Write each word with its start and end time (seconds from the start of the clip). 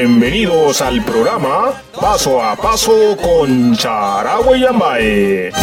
Bienvenidos 0.00 0.80
al 0.80 1.02
programa 1.02 1.72
Paso 2.00 2.40
a 2.40 2.54
Paso 2.54 3.16
con 3.16 3.76
Charagua 3.76 4.56
y. 4.56 4.62
Esta 4.62 5.56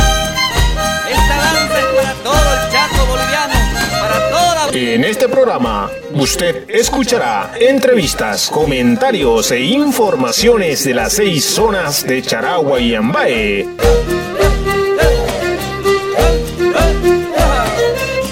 danza 1.09 1.79
es 1.79 1.85
para 1.95 2.13
todo 2.15 2.33
el 2.33 2.69
chaco 2.69 3.05
boliviano, 3.05 3.53
para 4.01 4.29
toda 4.29 4.69
En 4.73 5.05
este 5.05 5.29
programa 5.29 5.89
usted 6.13 6.69
escuchará 6.69 7.53
entrevistas, 7.61 8.49
comentarios 8.49 9.51
e 9.51 9.61
informaciones 9.61 10.83
de 10.83 10.93
las 10.95 11.13
seis 11.13 11.45
zonas 11.45 12.05
de 12.05 12.21
Charagua 12.21 12.81
y 12.81 12.89
Yambae. 12.89 13.69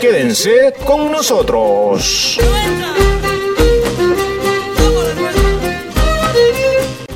Quédense 0.01 0.73
con 0.85 1.13
nosotros. 1.13 2.37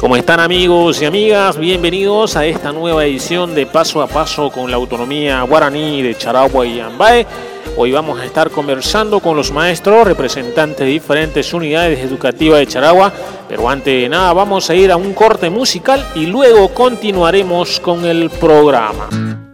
¿Cómo 0.08 0.16
están 0.16 0.40
amigos 0.40 1.02
y 1.02 1.06
amigas? 1.06 1.58
Bienvenidos 1.58 2.38
a 2.38 2.46
esta 2.46 2.72
nueva 2.72 3.04
edición 3.04 3.54
de 3.54 3.66
Paso 3.66 4.02
a 4.02 4.08
Paso 4.08 4.50
con 4.50 4.72
la 4.72 4.78
autonomía 4.78 5.42
guaraní 5.42 6.02
de 6.02 6.16
Charagua 6.18 6.66
y 6.66 6.80
Ambae. 6.80 7.28
Hoy 7.76 7.92
vamos 7.92 8.18
a 8.18 8.24
estar 8.24 8.50
conversando 8.50 9.20
con 9.20 9.36
los 9.36 9.52
maestros, 9.52 10.08
representantes 10.08 10.80
de 10.80 10.86
diferentes 10.86 11.54
unidades 11.54 12.00
educativas 12.00 12.60
de 12.60 12.68
Charagua, 12.68 13.12
pero 13.50 13.68
antes 13.68 14.02
de 14.02 14.08
nada 14.08 14.32
vamos 14.32 14.70
a 14.70 14.76
ir 14.76 14.94
a 14.94 14.96
un 14.96 15.14
corte 15.14 15.50
musical 15.50 16.08
y 16.16 16.26
luego 16.26 16.70
continuaremos 16.70 17.82
con 17.82 18.06
el 18.06 18.30
programa. 18.30 19.47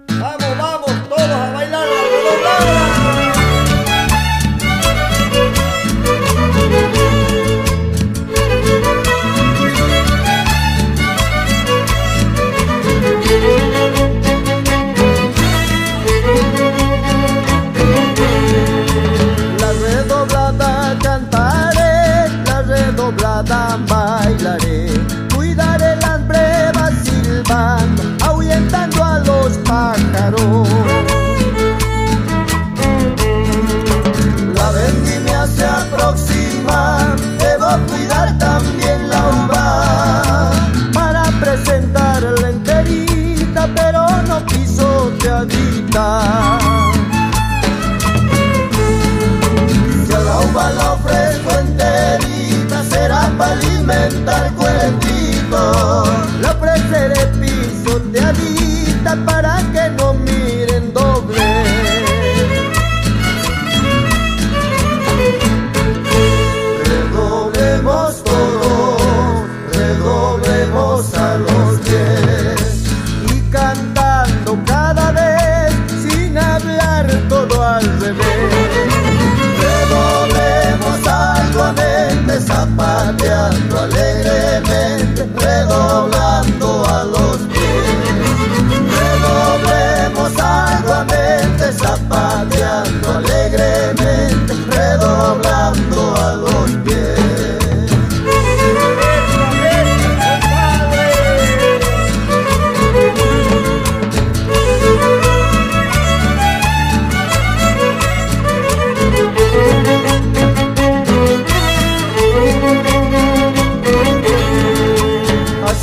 cantar 54.26 54.54
con 54.56 54.63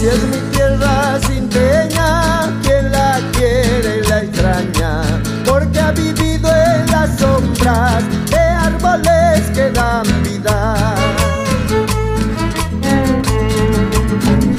Así 0.00 0.08
es 0.08 0.22
mi 0.28 0.38
tierra 0.56 1.20
sinteña, 1.26 2.48
quien 2.62 2.90
la 2.90 3.20
quiere 3.32 3.98
y 3.98 4.08
la 4.08 4.22
extraña, 4.22 5.02
porque 5.44 5.78
ha 5.78 5.90
vivido 5.90 6.48
en 6.48 6.90
las 6.90 7.18
sombras 7.18 8.02
de 8.30 8.38
árboles 8.38 9.42
que 9.52 9.70
dan 9.72 10.06
vida. 10.22 10.74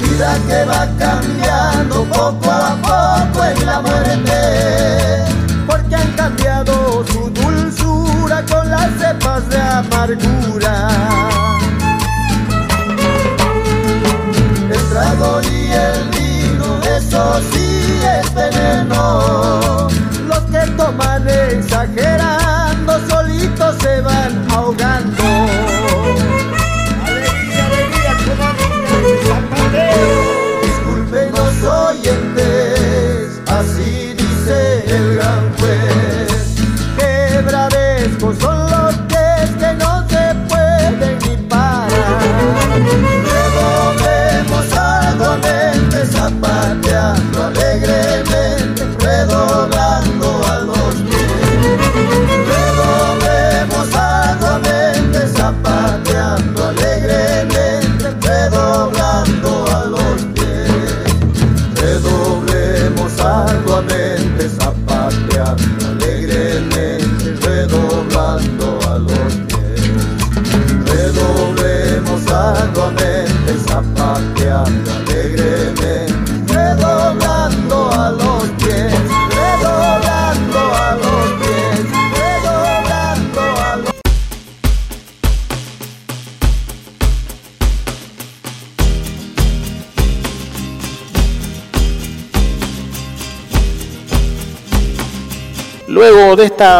Vida 0.00 0.38
que 0.46 0.64
va 0.64 0.88
cambiando 0.96 2.04
poco 2.04 2.48
a 2.48 2.76
poco 2.80 3.44
en 3.44 3.66
la 3.66 3.80
muerte, 3.80 5.24
porque 5.66 5.96
han 5.96 6.12
cambiado 6.12 7.04
su 7.04 7.30
dulzura 7.30 8.44
con 8.48 8.70
las 8.70 8.90
cepas 8.96 9.48
de 9.48 9.60
amargura. 9.60 10.61
Sí 18.02 18.31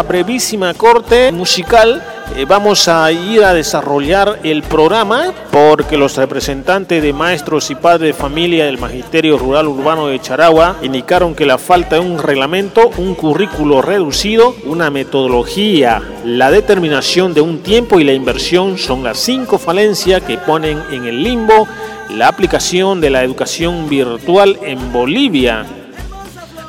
brevísima 0.06 0.74
corte 0.74 1.32
musical, 1.32 2.00
eh, 2.36 2.44
vamos 2.46 2.86
a 2.86 3.10
ir 3.10 3.42
a 3.42 3.52
desarrollar 3.52 4.38
el 4.44 4.62
programa 4.62 5.34
porque 5.50 5.96
los 5.96 6.16
representantes 6.16 7.02
de 7.02 7.12
maestros 7.12 7.70
y 7.70 7.74
padres 7.74 8.14
de 8.14 8.22
familia 8.22 8.66
del 8.66 8.78
Magisterio 8.78 9.38
Rural 9.38 9.66
Urbano 9.66 10.06
de 10.06 10.20
Charagua 10.20 10.76
indicaron 10.82 11.34
que 11.34 11.46
la 11.46 11.58
falta 11.58 11.96
de 11.96 12.00
un 12.00 12.18
reglamento, 12.18 12.90
un 12.96 13.14
currículo 13.14 13.82
reducido, 13.82 14.54
una 14.64 14.90
metodología, 14.90 16.00
la 16.24 16.50
determinación 16.52 17.34
de 17.34 17.40
un 17.40 17.58
tiempo 17.58 17.98
y 17.98 18.04
la 18.04 18.12
inversión 18.12 18.78
son 18.78 19.02
las 19.02 19.18
cinco 19.18 19.58
falencias 19.58 20.22
que 20.22 20.38
ponen 20.38 20.80
en 20.92 21.06
el 21.06 21.22
limbo 21.22 21.66
la 22.10 22.28
aplicación 22.28 23.00
de 23.00 23.10
la 23.10 23.24
educación 23.24 23.88
virtual 23.88 24.58
en 24.62 24.92
Bolivia. 24.92 25.81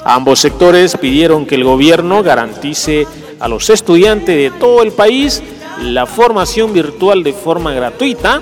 Ambos 0.05 0.39
sectores 0.39 0.97
pidieron 0.97 1.45
que 1.45 1.55
el 1.55 1.63
gobierno 1.63 2.23
garantice 2.23 3.07
a 3.39 3.47
los 3.47 3.69
estudiantes 3.69 4.35
de 4.35 4.51
todo 4.59 4.83
el 4.83 4.91
país 4.91 5.41
la 5.81 6.05
formación 6.05 6.73
virtual 6.73 7.23
de 7.23 7.33
forma 7.33 7.73
gratuita 7.73 8.41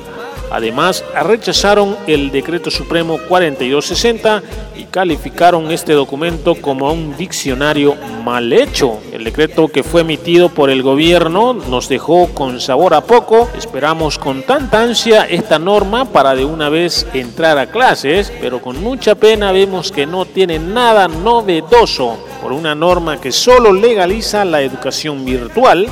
Además, 0.51 1.05
rechazaron 1.23 1.95
el 2.07 2.29
decreto 2.29 2.69
supremo 2.69 3.17
4260 3.29 4.43
y 4.75 4.83
calificaron 4.83 5.71
este 5.71 5.93
documento 5.93 6.55
como 6.55 6.91
un 6.91 7.15
diccionario 7.15 7.95
mal 8.25 8.51
hecho. 8.51 8.99
El 9.13 9.23
decreto 9.23 9.69
que 9.69 9.83
fue 9.83 10.01
emitido 10.01 10.49
por 10.49 10.69
el 10.69 10.83
gobierno 10.83 11.53
nos 11.53 11.87
dejó 11.87 12.27
con 12.33 12.59
sabor 12.59 12.93
a 12.93 13.01
poco. 13.01 13.49
Esperamos 13.57 14.19
con 14.19 14.43
tanta 14.43 14.83
ansia 14.83 15.23
esta 15.23 15.57
norma 15.57 16.05
para 16.05 16.35
de 16.35 16.43
una 16.43 16.67
vez 16.67 17.07
entrar 17.13 17.57
a 17.57 17.67
clases, 17.67 18.31
pero 18.41 18.61
con 18.61 18.81
mucha 18.83 19.15
pena 19.15 19.53
vemos 19.53 19.91
que 19.91 20.05
no 20.05 20.25
tiene 20.25 20.59
nada 20.59 21.07
novedoso 21.07 22.17
por 22.41 22.51
una 22.51 22.75
norma 22.75 23.21
que 23.21 23.31
solo 23.31 23.71
legaliza 23.71 24.43
la 24.43 24.61
educación 24.61 25.23
virtual 25.23 25.87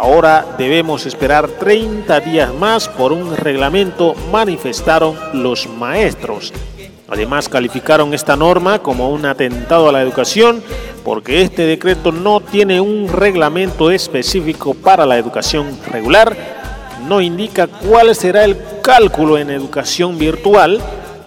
Ahora 0.00 0.54
debemos 0.56 1.06
esperar 1.06 1.48
30 1.48 2.20
días 2.20 2.54
más 2.54 2.88
por 2.88 3.12
un 3.12 3.36
reglamento, 3.36 4.14
manifestaron 4.30 5.16
los 5.32 5.68
maestros. 5.68 6.52
Además 7.08 7.48
calificaron 7.48 8.14
esta 8.14 8.36
norma 8.36 8.78
como 8.78 9.10
un 9.10 9.26
atentado 9.26 9.88
a 9.88 9.92
la 9.92 10.00
educación 10.00 10.62
porque 11.04 11.42
este 11.42 11.62
decreto 11.62 12.12
no 12.12 12.38
tiene 12.38 12.80
un 12.80 13.08
reglamento 13.08 13.90
específico 13.90 14.72
para 14.72 15.04
la 15.04 15.18
educación 15.18 15.76
regular, 15.90 16.36
no 17.08 17.20
indica 17.20 17.66
cuál 17.66 18.14
será 18.14 18.44
el 18.44 18.56
cálculo 18.84 19.36
en 19.36 19.50
educación 19.50 20.16
virtual, 20.16 20.80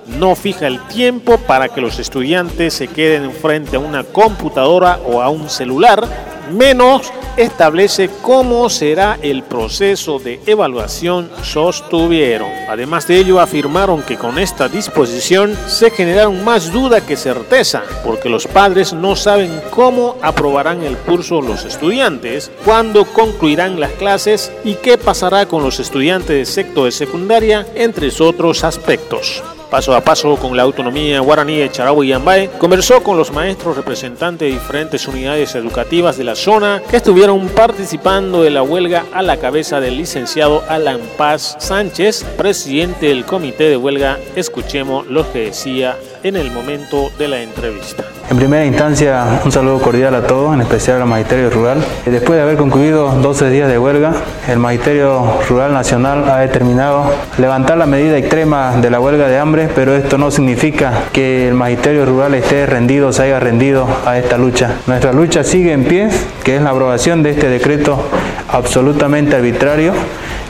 no 0.08 0.36
fija 0.36 0.68
el 0.68 0.80
tiempo 0.88 1.38
para 1.38 1.70
que 1.70 1.82
los 1.82 2.00
estudiantes 2.00 2.74
se 2.74 2.88
queden 2.88 3.32
frente 3.32 3.76
a 3.76 3.80
una 3.80 4.04
computadora 4.04 5.00
o 5.06 5.22
a 5.22 5.30
un 5.30 5.50
celular, 5.50 6.08
menos 6.52 7.12
establece 7.38 8.10
cómo 8.22 8.70
será 8.70 9.18
el 9.22 9.44
proceso 9.44 10.20
de 10.20 10.40
evaluación, 10.46 11.30
sostuvieron. 11.44 12.50
Además 12.70 13.08
de 13.08 13.18
ello, 13.18 13.40
afirmaron 13.40 14.04
que 14.04 14.18
con 14.18 14.38
esta 14.38 14.68
disposición 14.68 15.58
se 15.68 15.92
generaron 15.92 16.44
más 16.44 16.72
duda 16.72 17.06
que 17.06 17.16
certeza, 17.16 17.84
porque 18.04 18.30
los 18.30 18.48
padres 18.48 18.94
no 18.94 19.16
saben 19.16 19.62
cómo 19.70 20.18
aprobarán 20.22 20.84
el 20.84 20.98
curso 20.98 21.42
los 21.42 21.66
estudiantes, 21.66 22.52
cuándo 22.66 23.06
concluirán 23.06 23.80
las 23.80 23.92
clases 23.94 24.52
y 24.64 24.76
qué 24.76 24.98
pasará 24.98 25.46
con 25.46 25.64
los 25.64 25.80
estudiantes 25.80 26.36
de 26.36 26.46
sector 26.46 26.86
de 26.86 26.92
secundaria, 26.92 27.66
entre 27.76 28.10
otros 28.20 28.64
aspectos 28.64 29.42
paso 29.72 29.96
a 29.96 30.02
paso 30.02 30.36
con 30.36 30.56
la 30.56 30.64
autonomía 30.64 31.22
guaraní 31.22 31.58
de 31.58 31.72
Charagua 31.72 32.06
y 32.06 32.10
Yambay, 32.10 32.50
conversó 32.60 33.02
con 33.02 33.18
los 33.18 33.32
maestros 33.32 33.78
representantes 33.78 34.50
de 34.50 34.60
diferentes 34.60 35.08
unidades 35.08 35.56
educativas 35.56 36.18
de 36.18 36.26
la 36.26 36.36
zona 36.36 36.82
que 36.92 36.98
estuvieron 36.98 37.48
participando 37.48 38.44
de 38.44 38.50
la 38.50 38.64
huelga 38.64 39.06
a 39.14 39.22
la 39.22 39.38
cabeza 39.38 39.80
del 39.80 39.98
licenciado 39.98 40.64
Alan 40.68 41.00
Paz 41.18 41.56
Sánchez, 41.60 42.26
presidente 42.38 43.08
del 43.08 43.26
comité 43.26 43.70
de 43.70 43.78
huelga. 43.78 44.20
Escuchemos 44.36 45.08
lo 45.08 45.32
que 45.32 45.46
decía 45.46 45.98
en 46.24 46.36
el 46.36 46.52
momento 46.52 47.12
de 47.18 47.28
la 47.28 47.42
entrevista. 47.42 48.04
En 48.30 48.38
primera 48.38 48.66
instancia, 48.66 49.42
un 49.44 49.52
saludo 49.52 49.80
cordial 49.80 50.16
a 50.16 50.22
todos, 50.22 50.54
en 50.54 50.62
especial 50.62 51.02
al 51.02 51.08
Magisterio 51.08 51.50
Rural. 51.50 51.84
Después 52.06 52.38
de 52.38 52.44
haber 52.44 52.56
concluido 52.56 53.12
12 53.12 53.50
días 53.50 53.70
de 53.70 53.78
huelga, 53.78 54.14
el 54.48 54.58
Magisterio 54.58 55.40
Rural 55.50 55.74
Nacional 55.74 56.30
ha 56.30 56.38
determinado 56.38 57.12
levantar 57.38 57.78
la 57.78 57.88
medida 57.88 58.18
extrema 58.18 58.78
de 58.78 58.90
la 58.90 59.00
huelga 59.00 59.28
de 59.28 59.38
hambre, 59.38 59.70
pero 59.76 59.96
esto 59.96 60.18
no 60.18 60.32
significa 60.32 61.06
que 61.12 61.48
el 61.48 61.56
Magisterio 61.56 62.06
Rural 62.06 62.34
esté 62.36 62.66
rendido, 62.66 63.12
se 63.12 63.24
haya 63.24 63.40
rendido 63.40 63.88
a 64.06 64.18
esta 64.18 64.38
lucha. 64.38 64.76
Nuestra 64.88 65.12
lucha 65.12 65.44
sigue 65.44 65.74
en 65.74 65.84
pie, 65.84 66.10
que 66.44 66.56
es 66.56 66.62
la 66.62 66.70
aprobación 66.70 67.24
de 67.24 67.32
este 67.32 67.50
decreto 67.50 68.02
absolutamente 68.48 69.36
arbitrario 69.36 69.94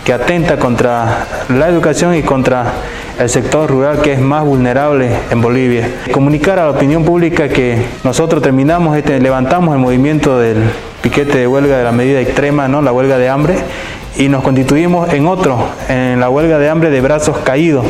que 0.06 0.14
atenta 0.14 0.58
contra 0.58 1.26
la 1.50 1.68
educación 1.68 2.16
y 2.16 2.24
contra 2.24 2.74
el 3.22 3.30
sector 3.30 3.70
rural 3.70 4.02
que 4.02 4.14
es 4.14 4.20
más 4.20 4.44
vulnerable 4.44 5.12
en 5.30 5.42
Bolivia. 5.42 5.88
Comunicar 6.12 6.58
a 6.58 6.66
la 6.66 6.72
opinión 6.72 7.06
pública 7.06 7.50
que 7.50 7.86
nosotros 8.04 8.42
terminamos, 8.42 8.98
este, 8.98 9.20
levantamos 9.20 9.76
el 9.76 9.82
movimiento 9.82 10.40
del 10.40 10.58
piquete 11.02 11.38
de 11.38 11.48
huelga 11.48 11.78
de 11.78 11.84
la 11.84 11.92
medida 11.92 12.20
extrema, 12.20 12.68
¿no? 12.68 12.82
la 12.82 12.92
huelga 12.92 13.20
de 13.20 13.30
hambre, 13.30 13.58
y 14.18 14.28
nos 14.28 14.44
constituimos 14.44 15.14
en 15.14 15.28
otro, 15.28 15.68
en 15.88 16.20
la 16.20 16.30
huelga 16.30 16.58
de 16.58 16.70
hambre 16.70 16.90
de 16.90 17.00
brazos 17.02 17.38
caídos. 17.40 17.86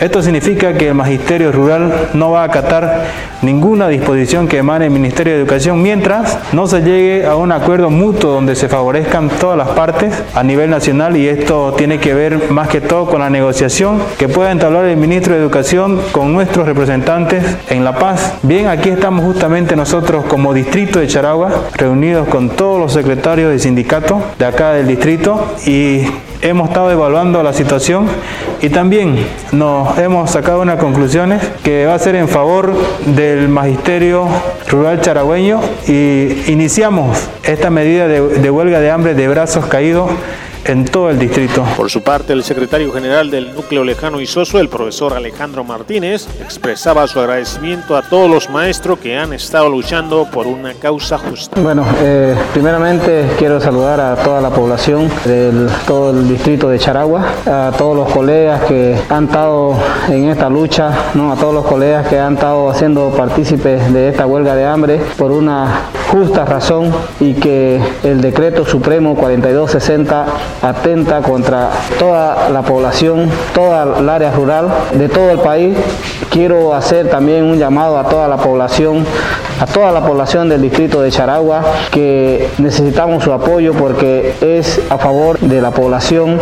Esto 0.00 0.22
significa 0.22 0.74
que 0.74 0.88
el 0.88 0.94
Magisterio 0.94 1.52
Rural 1.52 2.10
no 2.14 2.32
va 2.32 2.42
a 2.42 2.44
acatar 2.44 3.04
ninguna 3.42 3.88
disposición 3.88 4.48
que 4.48 4.58
emane 4.58 4.86
el 4.86 4.90
Ministerio 4.90 5.34
de 5.34 5.40
Educación 5.40 5.82
mientras 5.82 6.38
no 6.52 6.66
se 6.66 6.80
llegue 6.80 7.26
a 7.26 7.36
un 7.36 7.52
acuerdo 7.52 7.90
mutuo 7.90 8.32
donde 8.32 8.56
se 8.56 8.68
favorezcan 8.68 9.28
todas 9.28 9.56
las 9.56 9.68
partes 9.68 10.14
a 10.34 10.42
nivel 10.42 10.70
nacional 10.70 11.16
y 11.16 11.28
esto 11.28 11.74
tiene 11.76 11.98
que 11.98 12.14
ver 12.14 12.50
más 12.50 12.68
que 12.68 12.80
todo 12.80 13.06
con 13.06 13.20
la 13.20 13.30
negociación 13.30 14.02
que 14.18 14.28
pueda 14.28 14.50
entablar 14.50 14.84
el 14.86 14.96
Ministro 14.96 15.34
de 15.34 15.40
Educación 15.40 16.00
con 16.12 16.32
nuestros 16.32 16.66
representantes 16.66 17.44
en 17.70 17.84
La 17.84 17.96
Paz. 17.98 18.34
Bien, 18.42 18.66
aquí 18.68 18.88
estamos 18.88 19.24
justamente 19.24 19.76
nosotros 19.76 20.24
como 20.24 20.52
distrito 20.54 20.98
de 20.98 21.06
Charagua, 21.06 21.50
reunidos 21.76 22.28
con 22.28 22.50
todos 22.50 22.80
los 22.80 22.92
secretarios 22.92 23.52
de 23.52 23.58
sindicato 23.58 24.22
de 24.38 24.46
acá 24.46 24.72
del 24.72 24.86
distrito 24.86 25.54
y 25.66 26.02
hemos 26.44 26.68
estado 26.68 26.90
evaluando 26.90 27.42
la 27.42 27.54
situación 27.54 28.06
y 28.60 28.68
también 28.68 29.16
nos 29.50 29.96
hemos 29.98 30.30
sacado 30.30 30.60
unas 30.60 30.78
conclusiones 30.78 31.42
que 31.62 31.86
va 31.86 31.94
a 31.94 31.98
ser 31.98 32.16
en 32.16 32.28
favor 32.28 32.74
del 33.06 33.48
magisterio 33.48 34.28
rural 34.68 35.00
charagüeño 35.00 35.60
y 35.88 36.44
iniciamos 36.52 37.30
esta 37.44 37.70
medida 37.70 38.08
de, 38.08 38.20
de 38.20 38.50
huelga 38.50 38.80
de 38.80 38.90
hambre 38.90 39.14
de 39.14 39.26
brazos 39.26 39.64
caídos 39.66 40.10
en 40.64 40.84
todo 40.84 41.10
el 41.10 41.18
distrito. 41.18 41.64
Por 41.76 41.90
su 41.90 42.02
parte, 42.02 42.32
el 42.32 42.42
secretario 42.42 42.92
general 42.92 43.30
del 43.30 43.54
Núcleo 43.54 43.84
Lejano 43.84 44.20
y 44.20 44.26
Soso, 44.26 44.58
el 44.58 44.68
profesor 44.68 45.14
Alejandro 45.14 45.64
Martínez, 45.64 46.26
expresaba 46.40 47.06
su 47.06 47.20
agradecimiento 47.20 47.96
a 47.96 48.02
todos 48.02 48.30
los 48.30 48.50
maestros 48.50 48.98
que 48.98 49.16
han 49.16 49.32
estado 49.32 49.68
luchando 49.68 50.26
por 50.30 50.46
una 50.46 50.74
causa 50.74 51.18
justa. 51.18 51.60
Bueno, 51.60 51.84
eh, 52.02 52.34
primeramente 52.52 53.26
quiero 53.38 53.60
saludar 53.60 54.00
a 54.00 54.16
toda 54.16 54.40
la 54.40 54.50
población 54.50 55.10
del 55.24 55.68
todo 55.86 56.10
el 56.10 56.28
distrito 56.28 56.68
de 56.68 56.78
Charagua, 56.78 57.24
a 57.46 57.72
todos 57.76 57.96
los 57.96 58.10
colegas 58.12 58.62
que 58.64 58.96
han 59.08 59.24
estado 59.24 59.76
en 60.08 60.28
esta 60.30 60.48
lucha, 60.48 60.90
¿no? 61.14 61.32
a 61.32 61.36
todos 61.36 61.54
los 61.54 61.64
colegas 61.64 62.06
que 62.08 62.18
han 62.18 62.34
estado 62.34 62.70
haciendo 62.70 63.10
partícipes 63.10 63.92
de 63.92 64.08
esta 64.08 64.26
huelga 64.26 64.54
de 64.54 64.64
hambre 64.64 65.00
por 65.16 65.30
una 65.30 65.82
justa 66.14 66.44
razón 66.44 66.92
y 67.18 67.34
que 67.34 67.80
el 68.04 68.20
decreto 68.20 68.64
supremo 68.64 69.16
4260 69.16 70.26
atenta 70.62 71.20
contra 71.22 71.70
toda 71.98 72.50
la 72.50 72.62
población, 72.62 73.28
toda 73.52 73.98
el 73.98 74.08
área 74.08 74.30
rural 74.30 74.68
de 74.92 75.08
todo 75.08 75.30
el 75.30 75.40
país. 75.40 75.76
Quiero 76.30 76.72
hacer 76.72 77.08
también 77.10 77.42
un 77.42 77.58
llamado 77.58 77.98
a 77.98 78.04
toda 78.04 78.28
la 78.28 78.36
población, 78.36 79.04
a 79.60 79.66
toda 79.66 79.90
la 79.90 80.06
población 80.06 80.48
del 80.48 80.62
distrito 80.62 81.02
de 81.02 81.10
Charagua, 81.10 81.62
que 81.90 82.48
necesitamos 82.58 83.24
su 83.24 83.32
apoyo 83.32 83.72
porque 83.72 84.34
es 84.40 84.80
a 84.90 84.98
favor 84.98 85.40
de 85.40 85.60
la 85.60 85.72
población, 85.72 86.38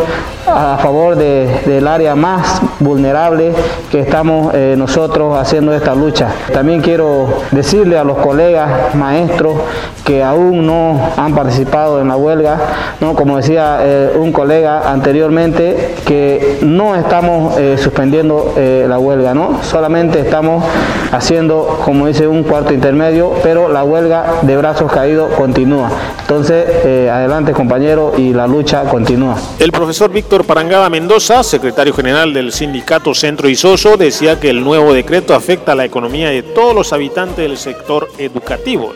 a 0.46 0.76
favor 0.82 1.16
del 1.16 1.88
área 1.88 2.14
más 2.14 2.60
vulnerable 2.78 3.52
que 3.90 4.00
estamos 4.00 4.52
eh, 4.54 4.74
nosotros 4.76 5.38
haciendo 5.38 5.72
esta 5.72 5.94
lucha. 5.94 6.28
También 6.52 6.82
quiero 6.82 7.40
decirle 7.52 7.96
a 7.96 8.04
los 8.04 8.18
colegas 8.18 8.94
maestros 8.94 9.61
que 10.04 10.22
aún 10.22 10.66
no 10.66 11.00
han 11.16 11.34
participado 11.34 12.00
en 12.00 12.08
la 12.08 12.16
huelga, 12.16 12.58
¿no? 13.00 13.14
como 13.14 13.36
decía 13.36 13.78
eh, 13.80 14.12
un 14.16 14.32
colega 14.32 14.90
anteriormente, 14.90 15.94
que 16.04 16.58
no 16.62 16.94
estamos 16.94 17.56
eh, 17.58 17.76
suspendiendo 17.78 18.54
la 18.56 18.98
huelga, 18.98 19.34
¿no? 19.34 19.62
solamente 19.62 20.20
estamos 20.20 20.64
haciendo, 21.10 21.80
como 21.84 22.06
dice, 22.06 22.26
un 22.26 22.42
cuarto 22.42 22.72
intermedio, 22.72 23.32
pero 23.42 23.68
la 23.68 23.84
huelga 23.84 24.24
de 24.42 24.56
brazos 24.56 24.90
caídos 24.90 25.32
continúa. 25.34 25.90
Entonces, 26.20 26.66
adelante 27.10 27.52
compañero 27.52 28.12
y 28.16 28.32
la 28.32 28.46
lucha 28.46 28.84
continúa. 28.84 29.36
El 29.58 29.72
profesor 29.72 30.10
Víctor 30.10 30.44
Parangada 30.44 30.88
Mendoza, 30.88 31.42
secretario 31.42 31.92
general 31.92 32.32
del 32.32 32.52
sindicato 32.52 33.14
Centro 33.14 33.48
Isoso, 33.48 33.96
decía 33.96 34.38
que 34.38 34.50
el 34.50 34.62
nuevo 34.62 34.92
decreto 34.92 35.34
afecta 35.34 35.72
a 35.72 35.74
la 35.74 35.84
economía 35.84 36.30
de 36.30 36.42
todos 36.42 36.74
los 36.74 36.92
habitantes 36.92 37.36
del 37.36 37.56
sector 37.56 38.08
educativo. 38.18 38.92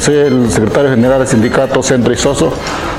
Soy 0.00 0.14
el 0.14 0.50
secretario 0.50 0.90
general 0.90 1.18
del 1.18 1.26
sindicato 1.26 1.82
Centro 1.82 2.12
Isoso, 2.12 2.52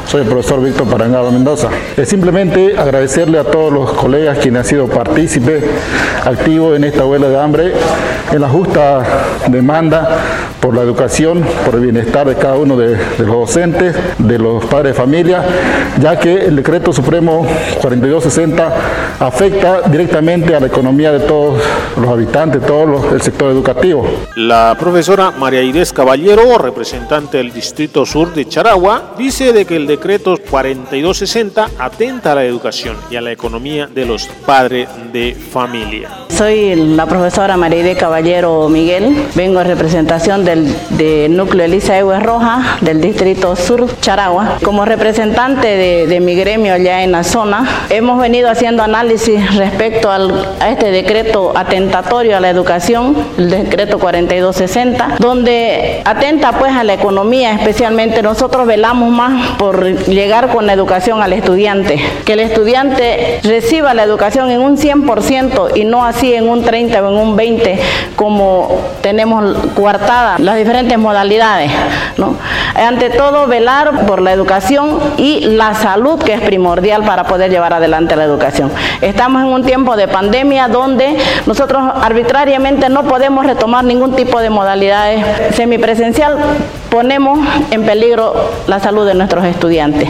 soy 0.05 0.21
el 0.21 0.27
profesor 0.27 0.61
Víctor 0.61 0.87
Parangada 0.87 1.31
Mendoza. 1.31 1.69
Es 1.95 2.09
simplemente 2.09 2.77
agradecerle 2.77 3.39
a 3.39 3.45
todos 3.45 3.71
los 3.71 3.93
colegas 3.93 4.39
quienes 4.39 4.61
han 4.61 4.65
sido 4.65 4.87
partícipes 4.87 5.63
activos 6.25 6.75
en 6.75 6.83
esta 6.83 7.05
huelga 7.05 7.29
de 7.29 7.39
hambre, 7.39 7.73
en 8.33 8.41
la 8.41 8.49
justa 8.49 9.03
demanda 9.47 10.09
por 10.59 10.75
la 10.75 10.81
educación, 10.81 11.41
por 11.65 11.75
el 11.75 11.81
bienestar 11.81 12.27
de 12.27 12.35
cada 12.35 12.57
uno 12.57 12.75
de, 12.75 12.97
los 13.19 13.27
docentes, 13.27 13.95
de 14.17 14.37
los 14.37 14.65
padres 14.65 14.93
de 14.93 15.01
familia, 15.01 15.41
ya 16.01 16.19
que 16.19 16.45
el 16.45 16.57
decreto 16.57 16.91
supremo 16.91 17.47
4260 17.81 18.73
afecta 19.19 19.81
directamente 19.89 20.55
a 20.55 20.59
la 20.59 20.67
economía 20.67 21.13
de 21.13 21.19
todos 21.21 21.61
los 21.97 22.09
habitantes, 22.09 22.61
todo 22.65 23.13
el 23.13 23.21
sector 23.21 23.51
educativo. 23.51 24.05
La 24.35 24.75
profesora 24.77 25.31
María 25.31 25.61
Inés 25.61 25.93
Caballero, 25.93 26.57
representante 26.57 26.88
del 27.31 27.53
Distrito 27.53 28.03
Sur 28.03 28.33
de 28.33 28.47
Charagua, 28.47 29.13
dice 29.15 29.53
de 29.53 29.65
que 29.65 29.75
el 29.75 29.85
decreto 29.85 30.35
4260 30.49 31.69
atenta 31.77 32.31
a 32.31 32.35
la 32.35 32.43
educación 32.45 32.97
y 33.11 33.15
a 33.15 33.21
la 33.21 33.31
economía 33.31 33.85
de 33.85 34.05
los 34.05 34.25
padres 34.45 34.89
de 35.13 35.35
familia. 35.35 36.09
Soy 36.29 36.73
la 36.75 37.05
profesora 37.05 37.57
María 37.57 37.81
Inés 37.81 37.97
Caballero 37.97 38.69
Miguel, 38.69 39.27
vengo 39.35 39.61
en 39.61 39.67
representación 39.67 40.45
del 40.45 40.73
de 40.91 41.27
núcleo 41.29 41.65
Elisa 41.65 41.97
Ewe 41.97 42.17
del 42.81 43.01
Distrito 43.01 43.55
Sur 43.55 43.87
Charagua. 43.99 44.57
Como 44.63 44.85
representante 44.85 45.67
de, 45.67 46.07
de 46.07 46.19
mi 46.19 46.35
gremio 46.35 46.73
allá 46.73 47.03
en 47.03 47.11
la 47.11 47.23
zona, 47.23 47.85
hemos 47.89 48.19
venido 48.19 48.49
haciendo 48.49 48.81
análisis 48.81 49.55
respecto 49.57 50.11
al, 50.11 50.55
a 50.59 50.69
este 50.69 50.91
decreto 50.91 51.51
atentatorio 51.55 52.37
a 52.37 52.39
la 52.39 52.49
educación, 52.49 53.15
el 53.37 53.49
decreto 53.49 53.99
4260, 53.99 55.17
donde 55.19 56.01
atenta 56.05 56.53
pues 56.53 56.78
a 56.79 56.83
la 56.83 56.93
economía, 56.93 57.51
especialmente 57.53 58.21
nosotros 58.23 58.65
velamos 58.65 59.09
más 59.11 59.57
por 59.57 59.83
llegar 60.07 60.49
con 60.49 60.65
la 60.65 60.73
educación 60.73 61.21
al 61.21 61.33
estudiante, 61.33 61.99
que 62.25 62.33
el 62.33 62.39
estudiante 62.39 63.39
reciba 63.43 63.93
la 63.93 64.03
educación 64.03 64.49
en 64.49 64.61
un 64.61 64.77
100% 64.77 65.71
y 65.75 65.83
no 65.83 66.05
así 66.05 66.33
en 66.33 66.47
un 66.47 66.63
30 66.63 67.03
o 67.03 67.09
en 67.09 67.15
un 67.15 67.35
20 67.35 67.79
como 68.15 68.81
tenemos 69.01 69.57
coartada 69.75 70.37
las 70.39 70.57
diferentes 70.57 70.97
modalidades. 70.97 71.71
Ante 72.75 73.09
todo, 73.09 73.47
velar 73.47 74.05
por 74.05 74.21
la 74.21 74.31
educación 74.31 74.99
y 75.17 75.41
la 75.41 75.73
salud 75.73 76.19
que 76.19 76.33
es 76.33 76.41
primordial 76.41 77.03
para 77.03 77.25
poder 77.25 77.51
llevar 77.51 77.73
adelante 77.73 78.15
la 78.15 78.23
educación. 78.23 78.71
Estamos 79.01 79.41
en 79.41 79.47
un 79.49 79.63
tiempo 79.63 79.95
de 79.95 80.07
pandemia 80.07 80.67
donde 80.67 81.17
nosotros 81.45 81.81
arbitrariamente 82.01 82.89
no 82.89 83.03
podemos 83.03 83.45
retomar 83.45 83.83
ningún 83.83 84.15
tipo 84.15 84.39
de 84.39 84.49
modalidades 84.49 85.55
semipresencial, 85.55 86.37
ponemos 86.89 87.39
en 87.71 87.85
peligro 87.85 88.33
la 88.67 88.79
salud 88.79 89.05
de 89.05 89.13
nuestros 89.13 89.45
estudiantes. 89.45 90.09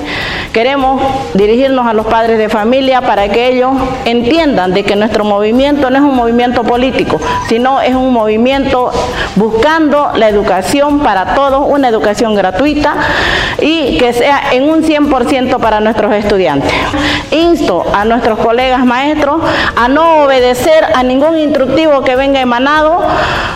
Queremos 0.54 1.02
dirigirnos 1.34 1.86
a 1.86 1.94
los 1.94 2.08
padres 2.08 2.38
de 2.38 2.50
familia 2.50 3.02
para 3.02 3.30
que 3.30 3.50
ellos 3.50 3.72
entiendan 4.06 4.74
de 4.74 4.84
que 4.84 4.96
nuestro 4.96 5.24
movimiento 5.24 5.90
no 5.90 5.98
es 5.98 6.02
un 6.02 6.16
movimiento 6.16 6.64
político, 6.64 7.20
sino 7.48 7.82
es 7.82 7.94
un 7.94 8.12
movimiento 8.12 8.92
buscando 9.36 10.12
la 10.16 10.30
educación 10.30 11.00
para 11.00 11.36
todos, 11.36 11.66
una 11.68 11.88
educación 11.88 12.34
gratuita 12.36 12.96
y 13.62 13.98
que 13.98 14.14
sea 14.14 14.42
en 14.52 14.70
un 14.70 14.84
100% 14.84 15.60
para 15.60 15.80
nuestros 15.80 16.14
estudiantes. 16.14 16.72
Insto 17.32 17.86
a 17.94 18.06
nuestros 18.06 18.40
colegas 18.40 18.84
maestros 18.86 19.42
a 19.76 19.88
no 19.88 20.24
obedecer 20.24 20.86
a 20.96 21.04
ningún 21.04 21.38
instructivo 21.38 22.04
que 22.04 22.16
venga 22.16 22.42
emanado 22.42 23.04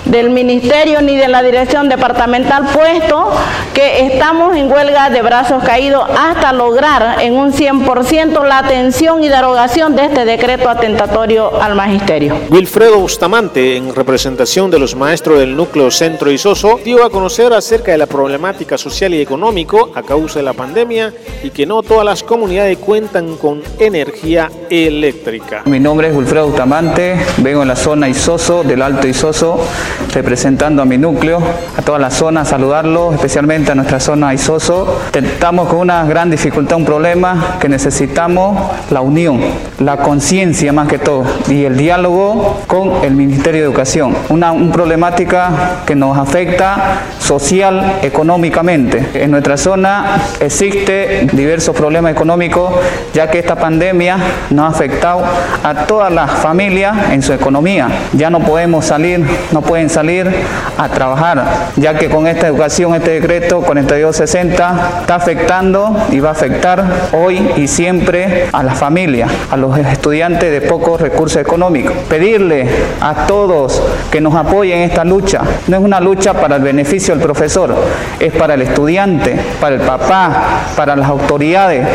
del 0.06 0.30
ministerio 0.30 1.02
ni 1.02 1.16
de 1.16 1.28
la 1.28 1.42
dirección 1.42 1.90
departamental, 1.90 2.68
puesto 2.74 3.32
que 3.74 4.06
estamos 4.08 4.56
en 4.56 4.72
huelga 4.72 5.10
de 5.10 5.22
brazos 5.22 5.64
caídos 5.64 6.08
hasta 6.18 6.54
lograr 6.54 7.22
en 7.22 7.34
un 7.34 7.52
100% 7.52 8.46
la 8.46 8.60
atención 8.60 9.24
y 9.24 9.30
derogación 9.30 9.96
de 9.96 10.06
este 10.06 10.26
decreto 10.26 10.70
atentatorio 10.70 11.62
al 11.62 11.76
magisterio. 11.76 12.36
Wilfredo 12.50 13.00
Bustamante, 13.00 13.78
en 13.78 13.94
representación 13.96 14.70
de 14.70 14.80
los 14.80 14.96
maestros 14.96 15.40
del 15.40 15.56
núcleo 15.56 15.90
Centro 15.90 16.32
Isoso, 16.32 16.80
dio 16.84 17.04
a 17.04 17.10
conocer 17.10 17.54
acerca 17.54 17.92
de 17.92 17.98
la 17.98 18.06
problemática 18.06 18.78
social 18.78 19.14
y 19.14 19.22
económico 19.22 19.92
a 19.96 20.04
causa 20.04 20.40
de 20.40 20.44
la 20.44 20.54
pandemia 20.54 21.14
y 21.44 21.50
que 21.50 21.66
no 21.66 21.82
todas 21.82 22.06
las 22.06 22.24
comunidades 22.24 22.78
cuentan 22.78 23.36
con 23.38 23.62
energía 23.80 24.50
eléctrica. 24.70 25.64
Mi 25.66 25.80
nombre 25.80 26.10
es 26.10 26.16
Wilfredo 26.16 26.48
Bustamante, 26.48 27.18
vengo 27.38 27.62
en 27.62 27.68
la 27.68 27.76
zona 27.76 28.10
Isoso, 28.10 28.64
del 28.64 28.82
Alto 28.82 29.08
Isoso, 29.08 29.60
representando 30.14 30.82
a 30.82 30.86
mi 30.86 30.98
núcleo, 30.98 31.42
a 31.78 31.82
toda 31.82 32.00
la 32.00 32.12
zona, 32.12 32.46
saludarlos, 32.46 33.16
especialmente 33.16 33.72
a 33.72 33.76
nuestra 33.76 34.00
zona 34.00 34.34
Isoso. 34.34 35.02
Estamos 35.14 35.68
con 35.70 35.80
una 35.80 36.06
gran 36.06 36.30
dificultad, 36.30 36.78
un 36.78 36.86
problema 36.86 37.58
que 37.60 37.70
necesitamos 37.70 38.58
la 38.92 39.02
unión, 39.02 39.40
la 39.80 39.98
conciencia 39.98 40.74
más 40.74 40.88
que 40.88 41.00
todo 41.00 41.26
y 41.48 41.66
el 41.66 41.78
diálogo 41.78 42.62
con 42.68 43.04
el 43.04 43.14
Ministerio 43.16 43.62
de 43.62 43.68
Educación. 43.68 44.16
Una, 44.30 44.52
una 44.52 44.72
problemática 44.72 45.82
que 45.86 45.96
nos 45.96 46.18
afecta 46.18 47.02
social, 47.20 48.00
económicamente. 48.02 49.10
En 49.14 49.32
nuestra 49.32 49.58
zona 49.58 50.22
existe 50.40 51.28
diversos 51.32 51.76
problemas 51.76 52.12
económicos 52.12 52.74
ya 53.14 53.30
que 53.30 53.40
esta 53.40 53.56
pandemia 53.56 54.18
nos 54.50 54.66
ha 54.66 54.76
afectado 54.76 55.24
a 55.64 55.86
todas 55.86 56.12
las 56.12 56.32
familias 56.32 57.12
en 57.12 57.22
su 57.22 57.34
economía. 57.34 57.88
Ya 58.14 58.30
no 58.30 58.40
podemos 58.40 58.86
salir, 58.86 59.26
no 59.52 59.62
pueden 59.62 59.83
salir 59.90 60.30
a 60.78 60.90
trabajar, 60.90 61.44
ya 61.76 61.98
que 61.98 62.10
con 62.10 62.28
esta 62.28 62.48
educación, 62.48 62.96
este 62.96 63.12
decreto 63.12 63.62
4260 63.62 65.00
está 65.02 65.16
afectando 65.16 65.96
y 66.12 66.20
va 66.20 66.30
a 66.30 66.32
afectar 66.34 66.84
hoy 67.12 67.52
y 67.58 67.68
siempre 67.68 68.48
a 68.52 68.64
las 68.64 68.78
familias, 68.78 69.32
a 69.52 69.58
los 69.58 69.78
estudiantes 69.78 70.52
de 70.52 70.62
pocos 70.62 71.00
recursos 71.00 71.42
económicos. 71.42 71.94
Pedirle 72.10 72.68
a 73.02 73.26
todos 73.28 73.82
que 74.12 74.22
nos 74.22 74.36
apoyen 74.36 74.80
en 74.80 74.90
esta 74.90 75.04
lucha. 75.04 75.42
No 75.68 75.78
es 75.78 75.84
una 75.84 76.00
lucha 76.00 76.34
para 76.34 76.56
el 76.56 76.62
beneficio 76.62 77.14
del 77.14 77.24
profesor, 77.24 77.76
es 78.20 78.34
para 78.34 78.54
el 78.54 78.62
estudiante, 78.62 79.38
para 79.60 79.76
el 79.76 79.82
papá, 79.82 80.44
para 80.76 80.96
las 80.96 81.10
autoridades 81.10 81.88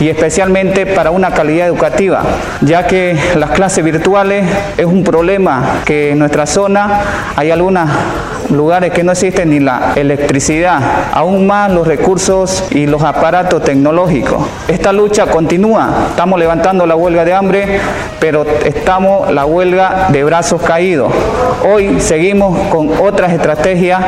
y 0.00 0.08
especialmente 0.08 0.86
para 0.86 1.10
una 1.10 1.30
calidad 1.30 1.66
educativa, 1.66 2.22
ya 2.60 2.86
que 2.86 3.16
las 3.36 3.50
clases 3.50 3.84
virtuales 3.84 4.44
es 4.76 4.84
un 4.84 5.02
problema 5.04 5.82
que 5.84 6.10
en 6.10 6.18
nuestra 6.18 6.46
zona 6.46 7.00
hay 7.36 7.50
algunos 7.50 7.90
lugares 8.48 8.92
que 8.92 9.04
no 9.04 9.12
existen 9.12 9.50
ni 9.50 9.60
la 9.60 9.92
electricidad, 9.94 10.80
aún 11.12 11.46
más 11.46 11.70
los 11.70 11.86
recursos 11.86 12.64
y 12.70 12.86
los 12.86 13.02
aparatos 13.02 13.62
tecnológicos. 13.62 14.42
Esta 14.68 14.90
lucha 14.90 15.26
continúa, 15.26 16.06
estamos 16.10 16.38
levantando 16.38 16.86
la 16.86 16.96
huelga 16.96 17.26
de 17.26 17.34
hambre, 17.34 17.80
pero 18.18 18.46
estamos 18.64 19.30
la 19.32 19.44
huelga 19.44 20.08
de 20.10 20.24
brazos 20.24 20.62
caídos. 20.62 21.12
Hoy 21.70 22.00
seguimos 22.00 22.58
con 22.68 22.90
otras 23.02 23.32
estrategias 23.32 24.00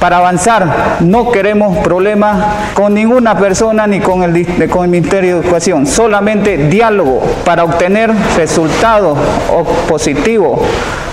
para 0.00 0.16
avanzar. 0.16 0.96
No 1.00 1.30
queremos 1.30 1.76
problemas 1.78 2.72
con 2.72 2.94
ninguna 2.94 3.36
persona 3.36 3.86
ni 3.86 4.00
con 4.00 4.22
el, 4.22 4.70
con 4.70 4.84
el 4.84 4.90
Ministerio 4.90 5.34
de 5.34 5.42
Educación, 5.42 5.86
solamente 5.86 6.56
diálogo 6.68 7.20
para 7.44 7.64
obtener 7.64 8.10
resultados 8.36 9.18
positivos 9.88 10.60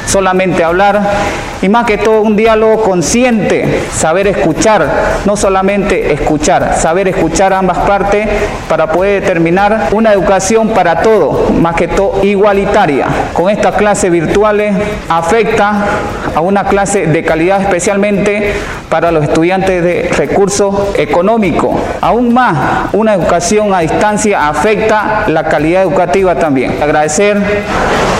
solamente 0.05 0.63
hablar 0.63 1.01
y 1.63 1.70
más 1.70 1.86
que 1.86 1.98
todo 1.98 2.22
un 2.22 2.36
diálogo 2.36 2.82
consciente, 2.82 3.84
saber 3.96 4.27
escuchar, 4.27 4.86
no 5.25 5.38
solamente 5.38 6.12
escuchar, 6.12 6.75
saber 6.77 7.08
escuchar 7.08 7.53
ambas 7.53 7.77
partes 7.79 8.27
para 8.67 8.91
poder 8.91 9.22
determinar 9.22 9.88
una 9.93 10.12
educación 10.12 10.70
para 10.70 11.00
todos, 11.01 11.51
más 11.51 11.75
que 11.75 11.88
todo 11.88 12.20
igualitaria. 12.22 13.08
Con 13.32 13.50
estas 13.50 13.75
clases 13.75 14.12
virtuales 14.12 14.75
afecta 15.08 15.86
a 16.36 16.41
una 16.41 16.65
clase 16.65 17.08
de 17.08 17.24
calidad 17.24 17.62
especialmente 17.62 18.55
para 18.89 19.12
los 19.12 19.24
estudiantes 19.24 19.84
de 19.84 20.10
recursos 20.17 20.75
económicos. 20.98 21.75
Aún 22.01 22.34
más, 22.34 22.89
una 22.91 23.13
educación 23.13 23.74
a 23.74 23.79
distancia 23.79 24.50
afecta 24.50 25.24
la 25.27 25.46
calidad 25.46 25.84
educativa 25.84 26.36
también. 26.36 26.77
Agradecer 26.84 27.41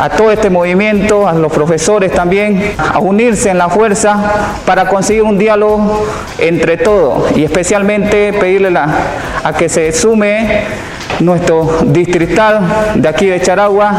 a 0.02 0.10
todo 0.10 0.32
este 0.32 0.50
movimiento, 0.50 1.28
a 1.28 1.34
los 1.34 1.52
profesores 1.52 2.12
también, 2.12 2.74
a 2.78 3.00
en 3.34 3.58
la 3.58 3.70
fuerza 3.70 4.18
para 4.66 4.88
conseguir 4.88 5.24
un 5.24 5.38
diálogo 5.38 6.06
entre 6.38 6.78
todos 6.78 7.36
y 7.36 7.44
especialmente 7.44 8.34
pedirle 8.34 8.74
a 8.78 9.54
que 9.54 9.70
se 9.70 9.92
sume 9.92 10.64
nuestro 11.20 11.80
distrital 11.86 12.62
de 12.96 13.08
aquí 13.08 13.28
de 13.28 13.42
Charagua, 13.42 13.94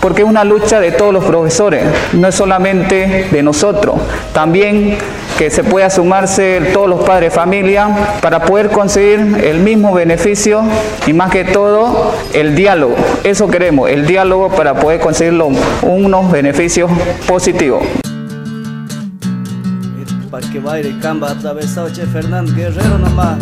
porque 0.00 0.22
es 0.22 0.28
una 0.28 0.44
lucha 0.44 0.80
de 0.80 0.92
todos 0.92 1.12
los 1.12 1.24
profesores, 1.24 1.84
no 2.12 2.28
es 2.28 2.34
solamente 2.34 3.28
de 3.30 3.42
nosotros, 3.42 3.96
también 4.32 4.98
que 5.38 5.50
se 5.50 5.64
pueda 5.64 5.90
sumarse 5.90 6.60
todos 6.72 6.88
los 6.88 7.00
padres 7.04 7.30
de 7.30 7.36
familia 7.36 7.88
para 8.22 8.40
poder 8.40 8.70
conseguir 8.70 9.44
el 9.44 9.60
mismo 9.60 9.92
beneficio 9.92 10.62
y 11.06 11.12
más 11.12 11.30
que 11.30 11.44
todo 11.44 12.14
el 12.32 12.54
diálogo. 12.54 12.94
Eso 13.22 13.48
queremos, 13.48 13.90
el 13.90 14.06
diálogo 14.06 14.48
para 14.48 14.74
poder 14.74 15.00
conseguir 15.00 15.38
unos 15.82 16.30
beneficios 16.30 16.90
positivos. 17.26 17.82
Para 20.36 20.50
que 20.50 20.58
baile 20.60 20.92
camba 21.00 21.30
atravesado 21.30 21.90
Che 21.90 22.06
Fernán 22.06 22.44
Guerrero 22.54 22.98
nomás. 22.98 23.38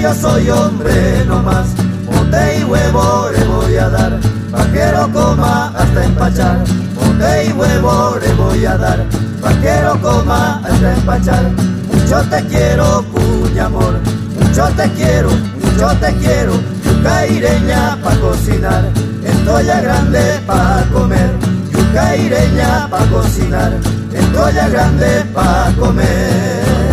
Yo 0.00 0.14
soy 0.14 0.48
hombre 0.50 1.24
no 1.26 1.42
más. 1.42 1.66
Monte 2.06 2.58
y 2.60 2.64
huevo 2.64 3.28
le 3.36 3.44
voy 3.44 3.76
a 3.76 3.88
dar, 3.88 4.20
pa' 4.50 4.66
que 4.66 4.92
lo 4.92 5.12
coma 5.12 5.72
hasta 5.76 6.04
empachar. 6.04 6.58
Monte 6.94 7.46
y 7.46 7.52
huevo 7.52 8.16
le 8.20 8.32
voy 8.34 8.64
a 8.64 8.76
dar, 8.76 9.04
pa' 9.42 9.54
que 9.60 9.82
lo 9.82 10.00
coma 10.00 10.60
hasta 10.64 10.94
empachar. 10.94 11.50
Mucho 11.92 12.22
te 12.30 12.44
quiero, 12.46 13.04
cuña 13.12 13.66
amor, 13.66 13.98
mucho 14.38 14.64
te 14.76 14.90
quiero, 14.92 15.30
mucho 15.30 15.88
te 16.00 16.14
quiero. 16.16 16.52
Yuca 16.84 17.26
ireña 17.26 17.98
pa' 18.02 18.16
cocinar, 18.16 18.84
estoy 19.24 19.66
ya 19.66 19.80
grande 19.80 20.40
pa' 20.46 20.84
comer. 20.92 21.30
Yuca 21.72 22.16
ireña 22.16 22.88
pa' 22.90 23.04
cocinar, 23.06 23.72
estoy 24.12 24.54
ya 24.54 24.68
grande 24.68 25.24
pa' 25.34 25.72
comer. 25.78 26.87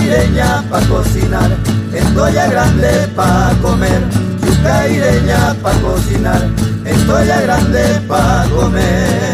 Yuca 0.00 0.16
ireña 0.16 0.64
pa' 0.70 0.80
cocinar. 0.88 1.50
Estoy 1.92 2.32
ya 2.32 2.46
grande 2.48 3.08
pa' 3.14 3.52
comer, 3.62 4.02
yuca 4.44 4.88
ireña 4.88 5.54
pa' 5.62 5.72
cocinar. 5.82 6.42
Estoy 6.84 7.26
ya 7.26 7.40
grande 7.42 8.00
pa' 8.08 8.46
comer. 8.50 9.29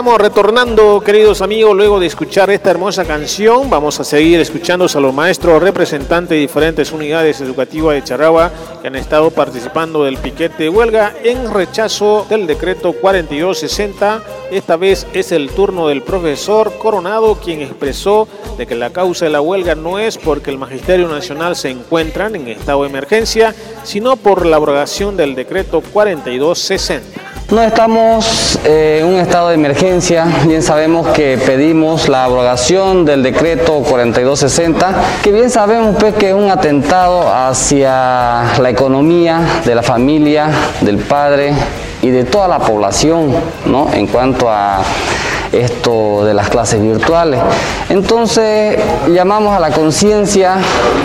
Estamos 0.00 0.18
retornando, 0.18 1.02
queridos 1.04 1.42
amigos, 1.42 1.76
luego 1.76 2.00
de 2.00 2.06
escuchar 2.06 2.48
esta 2.48 2.70
hermosa 2.70 3.04
canción. 3.04 3.68
Vamos 3.68 4.00
a 4.00 4.04
seguir 4.04 4.40
escuchando 4.40 4.86
a 4.86 4.98
los 4.98 5.12
maestros 5.12 5.62
representantes 5.62 6.30
de 6.30 6.36
diferentes 6.38 6.90
unidades 6.90 7.42
educativas 7.42 7.94
de 7.94 8.04
Charagua 8.04 8.50
que 8.80 8.88
han 8.88 8.96
estado 8.96 9.30
participando 9.30 10.04
del 10.04 10.16
piquete 10.16 10.62
de 10.62 10.68
huelga 10.70 11.12
en 11.22 11.52
rechazo 11.52 12.26
del 12.30 12.46
decreto 12.46 12.94
4260. 12.94 14.22
Esta 14.50 14.78
vez 14.78 15.06
es 15.12 15.32
el 15.32 15.50
turno 15.50 15.86
del 15.86 16.00
profesor 16.00 16.78
Coronado, 16.78 17.34
quien 17.34 17.60
expresó 17.60 18.26
de 18.56 18.66
que 18.66 18.76
la 18.76 18.88
causa 18.88 19.26
de 19.26 19.32
la 19.32 19.42
huelga 19.42 19.74
no 19.74 19.98
es 19.98 20.16
porque 20.16 20.48
el 20.48 20.56
Magisterio 20.56 21.08
Nacional 21.08 21.56
se 21.56 21.68
encuentran 21.68 22.36
en 22.36 22.48
estado 22.48 22.84
de 22.84 22.88
emergencia, 22.88 23.54
sino 23.84 24.16
por 24.16 24.46
la 24.46 24.56
abrogación 24.56 25.18
del 25.18 25.34
decreto 25.34 25.82
4260. 25.92 27.29
No 27.50 27.62
estamos 27.62 28.60
eh, 28.64 28.98
en 29.00 29.08
un 29.08 29.18
estado 29.18 29.48
de 29.48 29.56
emergencia, 29.56 30.24
bien 30.46 30.62
sabemos 30.62 31.08
que 31.08 31.36
pedimos 31.36 32.08
la 32.08 32.22
abrogación 32.22 33.04
del 33.04 33.24
decreto 33.24 33.80
4260, 33.80 34.94
que 35.20 35.32
bien 35.32 35.50
sabemos 35.50 35.96
pues, 35.98 36.14
que 36.14 36.28
es 36.28 36.34
un 36.34 36.48
atentado 36.48 37.28
hacia 37.28 38.56
la 38.56 38.70
economía 38.70 39.62
de 39.64 39.74
la 39.74 39.82
familia, 39.82 40.48
del 40.80 40.98
padre 40.98 41.52
y 42.02 42.10
de 42.10 42.22
toda 42.22 42.46
la 42.46 42.60
población, 42.60 43.34
¿no? 43.66 43.92
En 43.94 44.06
cuanto 44.06 44.48
a 44.48 44.84
esto 45.52 46.24
de 46.24 46.34
las 46.34 46.48
clases 46.48 46.80
virtuales. 46.80 47.40
Entonces 47.88 48.78
llamamos 49.08 49.56
a 49.56 49.60
la 49.60 49.70
conciencia, 49.70 50.56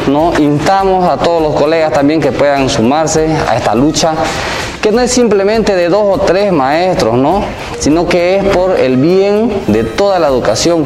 ¿no? 0.07 0.33
instamos 0.39 1.07
a 1.09 1.17
todos 1.17 1.41
los 1.41 1.55
colegas 1.55 1.91
también 1.93 2.21
que 2.21 2.31
puedan 2.31 2.69
sumarse 2.69 3.27
a 3.47 3.57
esta 3.57 3.75
lucha 3.75 4.13
que 4.85 4.91
no 4.91 5.01
es 5.01 5.11
simplemente 5.11 5.75
de 5.75 5.89
dos 5.89 6.19
o 6.19 6.19
tres 6.19 6.51
maestros, 6.51 7.15
¿no? 7.15 7.43
sino 7.79 8.07
que 8.07 8.37
es 8.37 8.43
por 8.43 8.79
el 8.79 8.97
bien 8.97 9.51
de 9.65 9.83
toda 9.83 10.19
la 10.19 10.27
educación, 10.27 10.85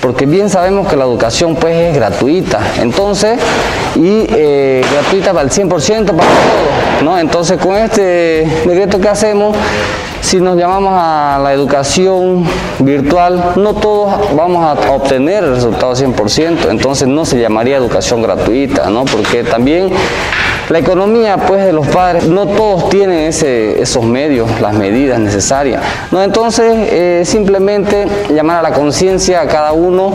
porque 0.00 0.26
bien 0.26 0.48
sabemos 0.48 0.86
que 0.86 0.96
la 0.96 1.04
educación 1.04 1.56
pues 1.56 1.74
es 1.76 1.94
gratuita, 1.96 2.60
entonces, 2.80 3.40
y 3.96 4.26
eh, 4.28 4.84
gratuita 4.92 5.32
para 5.32 5.42
el 5.42 5.50
100% 5.50 5.70
para 6.06 6.28
todos, 6.28 7.02
¿no? 7.02 7.18
Entonces 7.18 7.58
con 7.58 7.74
este 7.76 8.46
decreto 8.64 9.00
que 9.00 9.08
hacemos, 9.08 9.56
Si 10.22 10.40
nos 10.40 10.56
llamamos 10.56 10.92
a 10.94 11.38
la 11.42 11.52
educación 11.52 12.44
virtual, 12.78 13.54
no 13.56 13.74
todos 13.74 14.34
vamos 14.34 14.64
a 14.64 14.90
obtener 14.92 15.44
el 15.44 15.56
resultado 15.56 15.94
100%, 15.94 16.70
entonces 16.70 17.06
no 17.08 17.24
se 17.24 17.38
llamaría 17.38 17.76
educación 17.76 18.22
gratuita, 18.22 18.88
¿no? 18.88 19.04
Porque 19.04 19.42
también 19.42 19.90
la 20.70 20.78
economía 20.78 21.36
pues 21.36 21.64
de 21.66 21.72
los 21.72 21.86
padres, 21.88 22.24
no 22.28 22.46
todos 22.46 22.88
tienen 22.88 23.18
ese, 23.18 23.82
esos 23.82 24.04
medios, 24.04 24.48
las 24.60 24.72
medidas 24.72 25.18
necesarias. 25.18 25.82
¿no? 26.10 26.22
Entonces 26.22 26.64
eh, 26.90 27.22
simplemente 27.26 28.06
llamar 28.30 28.58
a 28.58 28.62
la 28.62 28.72
conciencia 28.72 29.42
a 29.42 29.48
cada 29.48 29.72
uno 29.72 30.12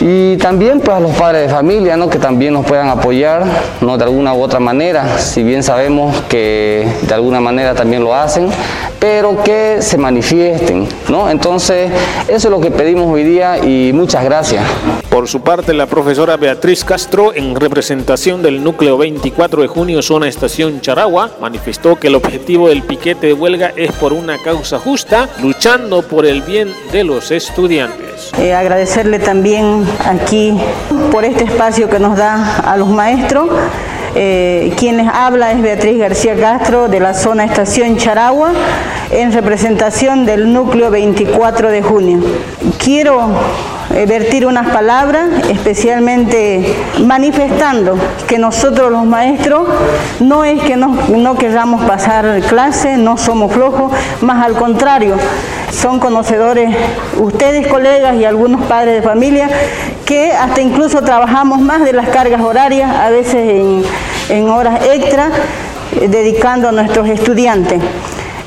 y 0.00 0.36
también 0.36 0.80
pues 0.80 0.96
a 0.96 1.00
los 1.00 1.12
padres 1.12 1.42
de 1.42 1.48
familia, 1.48 1.96
¿no? 1.96 2.08
que 2.08 2.18
también 2.18 2.54
nos 2.54 2.66
puedan 2.66 2.88
apoyar 2.88 3.44
¿no? 3.80 3.96
de 3.96 4.04
alguna 4.04 4.34
u 4.34 4.42
otra 4.42 4.60
manera, 4.60 5.18
si 5.18 5.42
bien 5.42 5.62
sabemos 5.62 6.14
que 6.28 6.86
de 7.02 7.14
alguna 7.14 7.40
manera 7.40 7.74
también 7.74 8.02
lo 8.02 8.14
hacen, 8.14 8.48
pero 8.98 9.42
que 9.42 9.78
se 9.80 9.98
manifiesten. 9.98 10.88
¿no? 11.08 11.30
Entonces, 11.30 11.90
eso 12.28 12.48
es 12.48 12.50
lo 12.50 12.60
que 12.60 12.70
pedimos 12.70 13.06
hoy 13.12 13.24
día 13.24 13.58
y 13.58 13.92
muchas 13.92 14.24
gracias. 14.24 14.62
Por 15.16 15.28
su 15.28 15.40
parte, 15.40 15.72
la 15.72 15.86
profesora 15.86 16.36
Beatriz 16.36 16.84
Castro, 16.84 17.32
en 17.34 17.56
representación 17.56 18.42
del 18.42 18.62
núcleo 18.62 18.98
24 18.98 19.62
de 19.62 19.66
junio, 19.66 20.02
zona 20.02 20.28
estación 20.28 20.82
Charagua, 20.82 21.30
manifestó 21.40 21.96
que 21.96 22.08
el 22.08 22.16
objetivo 22.16 22.68
del 22.68 22.82
piquete 22.82 23.28
de 23.28 23.32
huelga 23.32 23.72
es 23.76 23.92
por 23.92 24.12
una 24.12 24.36
causa 24.36 24.78
justa, 24.78 25.30
luchando 25.40 26.02
por 26.02 26.26
el 26.26 26.42
bien 26.42 26.70
de 26.92 27.04
los 27.04 27.30
estudiantes. 27.30 28.30
Eh, 28.38 28.52
agradecerle 28.52 29.18
también 29.18 29.86
aquí 30.04 30.52
por 31.10 31.24
este 31.24 31.44
espacio 31.44 31.88
que 31.88 31.98
nos 31.98 32.18
da 32.18 32.58
a 32.58 32.76
los 32.76 32.88
maestros. 32.88 33.48
Eh, 34.18 34.72
quienes 34.78 35.08
habla 35.12 35.52
es 35.52 35.60
Beatriz 35.60 35.98
García 35.98 36.36
Castro 36.36 36.88
de 36.88 37.00
la 37.00 37.12
zona 37.12 37.44
Estación 37.44 37.98
Charagua 37.98 38.50
en 39.10 39.30
representación 39.30 40.24
del 40.24 40.54
núcleo 40.54 40.90
24 40.90 41.68
de 41.70 41.82
junio. 41.82 42.20
Quiero 42.82 43.28
eh, 43.94 44.06
vertir 44.06 44.46
unas 44.46 44.70
palabras, 44.70 45.28
especialmente 45.50 46.76
manifestando 47.04 47.98
que 48.26 48.38
nosotros 48.38 48.90
los 48.90 49.04
maestros 49.04 49.68
no 50.20 50.44
es 50.44 50.62
que 50.62 50.76
no, 50.76 50.96
no 51.14 51.36
queramos 51.36 51.84
pasar 51.84 52.40
clase, 52.48 52.96
no 52.96 53.18
somos 53.18 53.52
flojos, 53.52 53.92
más 54.22 54.42
al 54.46 54.54
contrario, 54.54 55.16
son 55.72 56.00
conocedores 56.00 56.74
ustedes 57.18 57.66
colegas 57.66 58.16
y 58.16 58.24
algunos 58.24 58.62
padres 58.62 58.94
de 58.94 59.02
familia 59.02 59.48
que 60.04 60.32
hasta 60.32 60.60
incluso 60.60 61.02
trabajamos 61.02 61.60
más 61.60 61.84
de 61.84 61.92
las 61.92 62.08
cargas 62.08 62.40
horarias, 62.40 62.94
a 62.94 63.10
veces 63.10 63.84
en, 64.28 64.48
horas 64.48 64.80
extra, 64.86 65.30
dedicando 66.08 66.68
a 66.68 66.72
nuestros 66.72 67.08
estudiantes. 67.08 67.82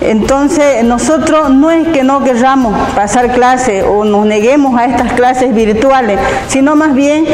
Entonces, 0.01 0.81
nosotros 0.85 1.49
no 1.49 1.71
es 1.71 1.85
que 1.89 2.03
no 2.03 2.23
queramos 2.23 2.73
pasar 2.95 3.33
clases 3.33 3.83
o 3.83 4.05
nos 4.05 4.25
neguemos 4.25 4.79
a 4.79 4.85
estas 4.85 5.11
clases 5.11 5.53
virtuales, 5.53 6.17
sino 6.47 6.77
más 6.77 6.95
bien 6.95 7.25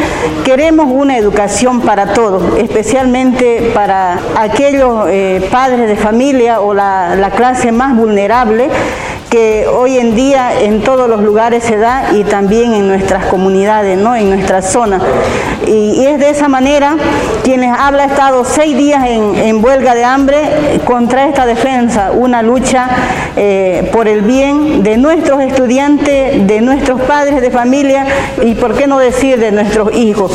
queremos 0.44 0.88
una 0.90 1.16
educación 1.16 1.82
para 1.82 2.14
todos, 2.14 2.58
especialmente 2.58 3.72
para 3.76 4.18
aquellos 4.36 5.06
eh, 5.10 5.48
padres 5.52 5.88
de 5.88 5.96
familia 5.96 6.60
o 6.60 6.74
la, 6.74 7.16
la 7.16 7.30
clase 7.30 7.72
más 7.72 7.96
vulnerable 7.96 8.70
que 9.36 9.68
hoy 9.68 9.98
en 9.98 10.16
día 10.16 10.62
en 10.62 10.82
todos 10.82 11.10
los 11.10 11.22
lugares 11.22 11.62
se 11.62 11.76
da 11.76 12.14
y 12.14 12.24
también 12.24 12.74
en 12.74 12.88
nuestras 12.88 13.26
comunidades, 13.26 13.98
¿no? 13.98 14.16
en 14.16 14.30
nuestra 14.30 14.62
zona. 14.62 15.02
Y, 15.68 16.06
es 16.06 16.20
de 16.20 16.30
esa 16.30 16.48
manera 16.48 16.96
quienes 17.44 17.78
habla 17.78 18.06
estado 18.06 18.46
seis 18.46 18.78
días 18.78 19.06
en, 19.06 19.62
huelga 19.62 19.94
de 19.94 20.06
hambre 20.06 20.40
contra 20.86 21.28
esta 21.28 21.46
defensa, 21.46 22.14
una 22.14 22.42
lucha 22.44 22.88
eh, 23.36 23.90
por 23.92 24.08
el 24.08 24.22
bien 24.22 24.84
de 24.84 24.96
nuestros 24.96 25.42
estudiantes, 25.42 26.48
de 26.48 26.62
nuestros 26.62 27.02
padres 27.02 27.42
de 27.42 27.52
familia 27.52 28.06
y 28.42 28.54
por 28.54 28.74
qué 28.74 28.88
no 28.88 29.00
decir 29.00 29.38
de 29.38 29.52
nuestros 29.52 29.94
hijos. 29.94 30.32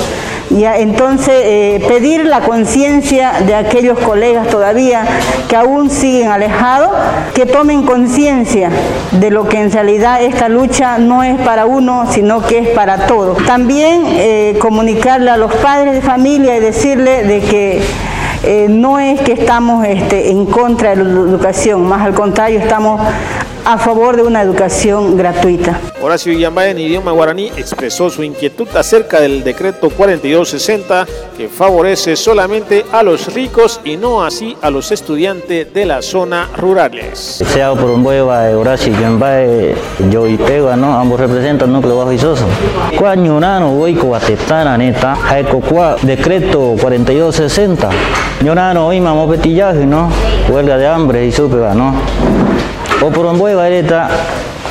Ya, 0.50 0.78
entonces, 0.78 1.34
eh, 1.44 1.84
pedir 1.86 2.26
la 2.26 2.40
conciencia 2.40 3.34
de 3.46 3.54
aquellos 3.54 4.00
colegas 4.00 4.48
todavía 4.48 5.06
que 5.48 5.54
aún 5.54 5.90
siguen 5.90 6.28
alejados, 6.28 6.90
que 7.34 7.46
tomen 7.46 7.84
conciencia 7.84 8.68
de 9.12 9.30
lo 9.30 9.48
que 9.48 9.60
en 9.60 9.70
realidad 9.70 10.20
esta 10.20 10.48
lucha 10.48 10.98
no 10.98 11.22
es 11.22 11.40
para 11.42 11.66
uno, 11.66 12.06
sino 12.10 12.44
que 12.44 12.58
es 12.58 12.68
para 12.70 13.06
todos. 13.06 13.38
También 13.46 14.02
eh, 14.06 14.56
comunicarle 14.60 15.30
a 15.30 15.36
los 15.36 15.54
padres 15.54 15.94
de 15.94 16.02
familia 16.02 16.56
y 16.56 16.60
decirle 16.60 17.22
de 17.22 17.40
que 17.42 17.82
eh, 18.42 18.66
no 18.68 18.98
es 18.98 19.20
que 19.20 19.32
estamos 19.32 19.86
este, 19.86 20.30
en 20.30 20.46
contra 20.46 20.96
de 20.96 21.04
la 21.04 21.10
educación, 21.10 21.86
más 21.86 22.02
al 22.02 22.14
contrario, 22.14 22.58
estamos 22.58 23.00
a 23.72 23.78
favor 23.78 24.16
de 24.16 24.22
una 24.24 24.42
educación 24.42 25.16
gratuita. 25.16 25.78
Horacio 26.02 26.32
Yambay 26.32 26.72
en 26.72 26.80
idioma 26.80 27.12
guaraní 27.12 27.52
expresó 27.56 28.10
su 28.10 28.24
inquietud 28.24 28.66
acerca 28.74 29.20
del 29.20 29.44
decreto 29.44 29.90
4260 29.90 31.06
que 31.36 31.48
favorece 31.48 32.16
solamente 32.16 32.84
a 32.90 33.04
los 33.04 33.32
ricos 33.32 33.80
y 33.84 33.96
no 33.96 34.24
así 34.24 34.56
a 34.60 34.70
los 34.70 34.90
estudiantes 34.90 35.72
de 35.72 35.86
las 35.86 36.06
zonas 36.06 36.48
rurales. 36.56 37.44
Sea 37.46 37.72
por 37.74 37.90
un 37.90 38.04
hueva 38.04 38.50
Horacio 38.50 38.92
Yambay, 39.00 39.72
yo 40.10 40.26
y 40.26 40.36
Pega, 40.36 40.74
¿no? 40.74 40.98
Ambos 40.98 41.20
representan 41.20 41.68
el 41.68 41.74
núcleo 41.74 41.96
bajo 41.96 42.12
y 42.12 42.18
soso. 42.18 42.46
Cuañurano, 42.98 43.70
voy 43.70 43.94
coatetana 43.94 44.76
neta, 44.76 45.14
jaeco 45.14 45.62
decreto 46.02 46.74
4260. 46.80 47.88
Ñorano, 48.42 48.88
hoy 48.88 49.00
mamá 49.00 49.28
petillaje, 49.28 49.86
¿no? 49.86 50.10
Huelga 50.48 50.76
de 50.76 50.88
hambre 50.88 51.24
y 51.24 51.30
supe, 51.30 51.56
¿no? 51.56 51.94
O 53.02 53.10
por 53.10 53.26
un 53.26 53.40
hueva 53.40 53.68
esta 53.68 54.08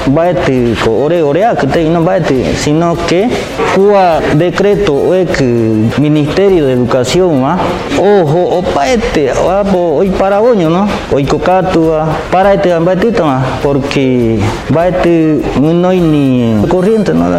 baete 0.08 0.76
ore 0.88 1.22
orea 1.22 1.56
que 1.56 1.68
te 1.68 1.84
no 1.90 2.04
baete 2.04 2.56
sino 2.56 2.96
que 3.08 3.30
cuá 3.76 4.20
decreto 4.36 4.94
o 4.94 5.12
que 5.12 5.90
ministerio 6.00 6.66
de 6.66 6.74
educación 6.74 7.42
ma 7.42 7.58
ojo 7.98 8.40
o 8.58 8.64
paete 8.64 9.32
o 9.34 9.98
hoy 9.98 10.10
para 10.10 10.40
boño 10.40 10.70
no 10.70 10.88
hoy 11.12 11.26
cocatu 11.26 11.92
para 12.32 12.54
este 12.54 12.74
ambatito 12.74 13.26
ma 13.26 13.44
porque 13.62 14.40
baete 14.70 15.42
no 15.60 15.90
hay 15.90 16.00
ni 16.00 16.68
corriente 16.68 17.14
no 17.14 17.30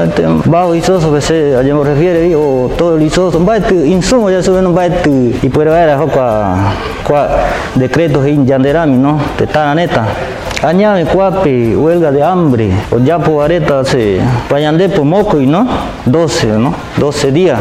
bajo 0.45 0.75
isoso 0.75 1.13
que 1.13 1.21
se 1.21 1.57
allá 1.57 1.75
me 1.75 1.85
refiere 1.85 2.35
o 2.37 2.71
todo 2.77 2.97
el 2.97 3.03
isoso 3.03 3.41
baete 3.41 3.75
insumo 3.87 4.31
ya 4.31 4.43
sube 4.43 4.63
no 4.63 4.73
baete 4.73 5.11
y 5.43 5.49
puede 5.49 5.71
ver 5.71 5.91
a 5.91 5.99
cuá 5.99 7.29
decretos 7.75 8.27
en 8.27 8.47
yanderami 8.47 8.97
no 8.97 9.19
te 9.37 9.45
está 9.45 9.75
neta 9.75 10.07
Añade 10.63 11.07
cuapi, 11.07 11.75
huelga 11.75 12.13
de 12.13 12.23
hambre, 12.23 12.71
o 12.91 12.99
ya 12.99 13.19
por 13.19 13.43
areta 13.43 13.83
se 13.83 14.21
vayan 14.51 14.77
de 14.77 14.91
por 14.91 15.07
moco 15.07 15.41
y 15.41 15.47
no, 15.47 15.67
12, 16.05 16.47
¿no? 16.59 16.75
12 16.99 17.33
días. 17.33 17.59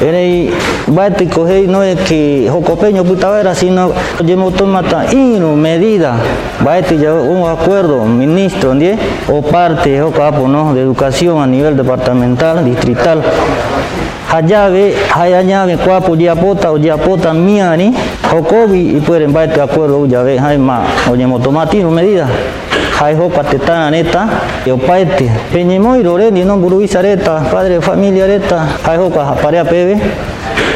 Era 0.00 0.52
bate 0.86 1.28
coger 1.28 1.68
no 1.68 1.82
es 1.82 2.00
que 2.00 2.48
jocopeño 2.50 3.04
putavera, 3.04 3.54
sino 3.54 3.92
llevo 4.24 4.50
tomata 4.50 5.12
y 5.12 5.38
no 5.38 5.56
medida. 5.56 6.16
Bate 6.64 6.96
ya 6.96 7.12
un 7.12 7.46
acuerdo, 7.50 8.06
ministro, 8.06 8.72
¿entiendes? 8.72 9.06
O 9.28 9.42
parte, 9.42 10.00
o 10.00 10.10
capo, 10.10 10.48
¿no? 10.48 10.72
De 10.72 10.80
educación 10.80 11.42
a 11.42 11.46
nivel 11.46 11.76
departamental, 11.76 12.64
distrital 12.64 13.22
hayave 14.30 14.94
hayanyave 15.10 15.76
kwapo 15.76 16.16
diapota 16.16 16.70
o 16.70 16.78
diapota 16.78 17.32
miani 17.32 17.94
hokobi 18.32 18.96
y 18.96 19.00
pueden 19.00 19.32
baite 19.32 19.60
acuerdo 19.60 20.06
ya 20.06 20.22
ve 20.22 20.38
hay 20.38 20.58
más. 20.58 20.88
Oye 21.10 21.26
motomatino 21.26 21.90
medida. 21.90 22.28
Hay 22.98 23.14
hopa 23.14 23.44
tetana 23.44 23.90
neta 23.90 24.28
y 24.64 24.70
opaete 24.70 25.30
peñimoy 25.52 26.02
loreni 26.02 26.44
no 26.44 26.56
buruisa 26.56 27.00
areta 27.00 27.42
padre 27.50 27.74
de 27.74 27.80
familia 27.82 28.24
areta 28.24 28.78
hay 28.84 28.96
hopa 28.96 29.34
parea 29.34 29.64
pebe 29.64 30.00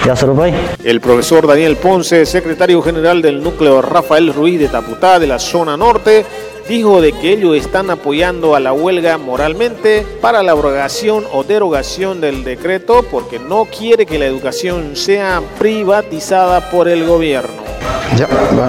ya 0.04 0.16
se 0.16 0.26
lo 0.26 0.36
El 0.84 1.00
profesor 1.00 1.46
Daniel 1.46 1.76
Ponce, 1.76 2.24
secretario 2.24 2.80
general 2.80 3.20
del 3.20 3.42
núcleo 3.42 3.82
Rafael 3.82 4.32
Ruiz 4.32 4.58
de 4.58 4.68
Taputá 4.68 5.18
de 5.18 5.26
la 5.26 5.38
zona 5.38 5.76
norte, 5.76 6.24
dijo 6.68 7.00
de 7.00 7.12
que 7.12 7.32
ellos 7.32 7.56
están 7.56 7.90
apoyando 7.90 8.54
a 8.54 8.60
la 8.60 8.72
huelga 8.72 9.18
moralmente 9.18 10.06
para 10.20 10.42
la 10.42 10.52
abrogación 10.52 11.24
o 11.32 11.44
derogación 11.44 12.20
del 12.20 12.44
decreto 12.44 13.04
porque 13.10 13.38
no 13.38 13.64
quiere 13.64 14.06
que 14.06 14.18
la 14.18 14.26
educación 14.26 14.96
sea 14.96 15.42
privatizada 15.58 16.70
por 16.70 16.88
el 16.88 17.06
gobierno. 17.06 17.60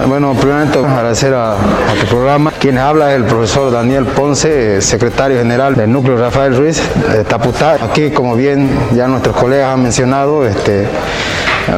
Bueno, 0.06 0.34
primeramente 0.34 0.78
agradecer 0.78 1.34
a, 1.34 1.56
tu 2.00 2.06
programa. 2.06 2.52
Quien 2.52 2.78
habla 2.78 3.10
es 3.10 3.16
el 3.16 3.24
profesor 3.24 3.72
Daniel 3.72 4.06
Ponce, 4.06 4.80
secretario 4.80 5.38
general 5.38 5.74
del 5.74 5.90
núcleo 5.90 6.16
Rafael 6.16 6.56
Ruiz 6.56 6.80
de 7.10 7.24
Taputá. 7.24 7.74
Aquí, 7.84 8.10
como 8.10 8.36
bien 8.36 8.70
ya 8.94 9.08
nuestros 9.08 9.36
colegas 9.36 9.74
han 9.74 9.82
mencionado, 9.82 10.46
este, 10.46 10.86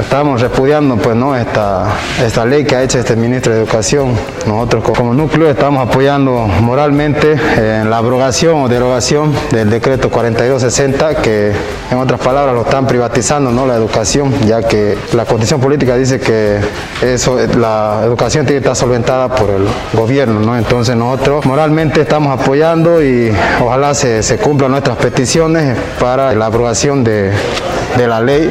estamos 0.01 0.41
repudiando 0.41 0.97
pues, 0.97 1.17
¿no? 1.17 1.37
esta, 1.37 1.87
esta 2.25 2.45
ley 2.45 2.65
que 2.65 2.77
ha 2.77 2.83
hecho 2.83 2.99
este 2.99 3.17
ministro 3.17 3.53
de 3.53 3.61
Educación. 3.61 4.15
Nosotros 4.47 4.85
como 4.85 5.15
núcleo 5.15 5.49
estamos 5.49 5.89
apoyando 5.89 6.33
moralmente 6.61 7.37
en 7.57 7.91
la 7.91 7.99
abrogación 7.99 8.63
o 8.63 8.69
derogación 8.69 9.33
del 9.51 9.71
decreto 9.71 10.11
4260 10.11 11.17
que 11.17 11.53
en 11.91 11.99
otras 11.99 12.21
palabras 12.21 12.55
lo 12.55 12.63
están 12.63 12.87
privatizando 12.87 13.51
¿no? 13.51 13.67
la 13.67 13.75
educación 13.75 14.33
ya 14.47 14.63
que 14.63 14.97
la 15.13 15.25
condición 15.25 15.61
política 15.61 15.97
dice 15.97 16.21
que 16.21 16.59
eso, 17.03 17.39
la 17.57 18.01
educación 18.05 18.47
tiene 18.47 18.61
que 18.61 18.69
estar 18.69 18.77
solventada 18.77 19.29
por 19.29 19.51
el 19.51 19.67
gobierno. 19.93 20.41
¿no? 20.41 20.57
Entonces 20.57 20.97
nosotros 20.97 21.45
moralmente 21.47 22.01
estamos 22.01 22.41
apoyando 22.41 23.03
y 23.03 23.33
ojalá 23.61 23.95
se, 23.95 24.23
se 24.23 24.39
cumplan 24.39 24.71
nuestras 24.71 24.97
peticiones 24.97 25.77
para 25.99 26.35
la 26.35 26.47
aprobación 26.47 27.05
de, 27.05 27.33
de 27.97 28.07
la 28.07 28.21
ley 28.21 28.51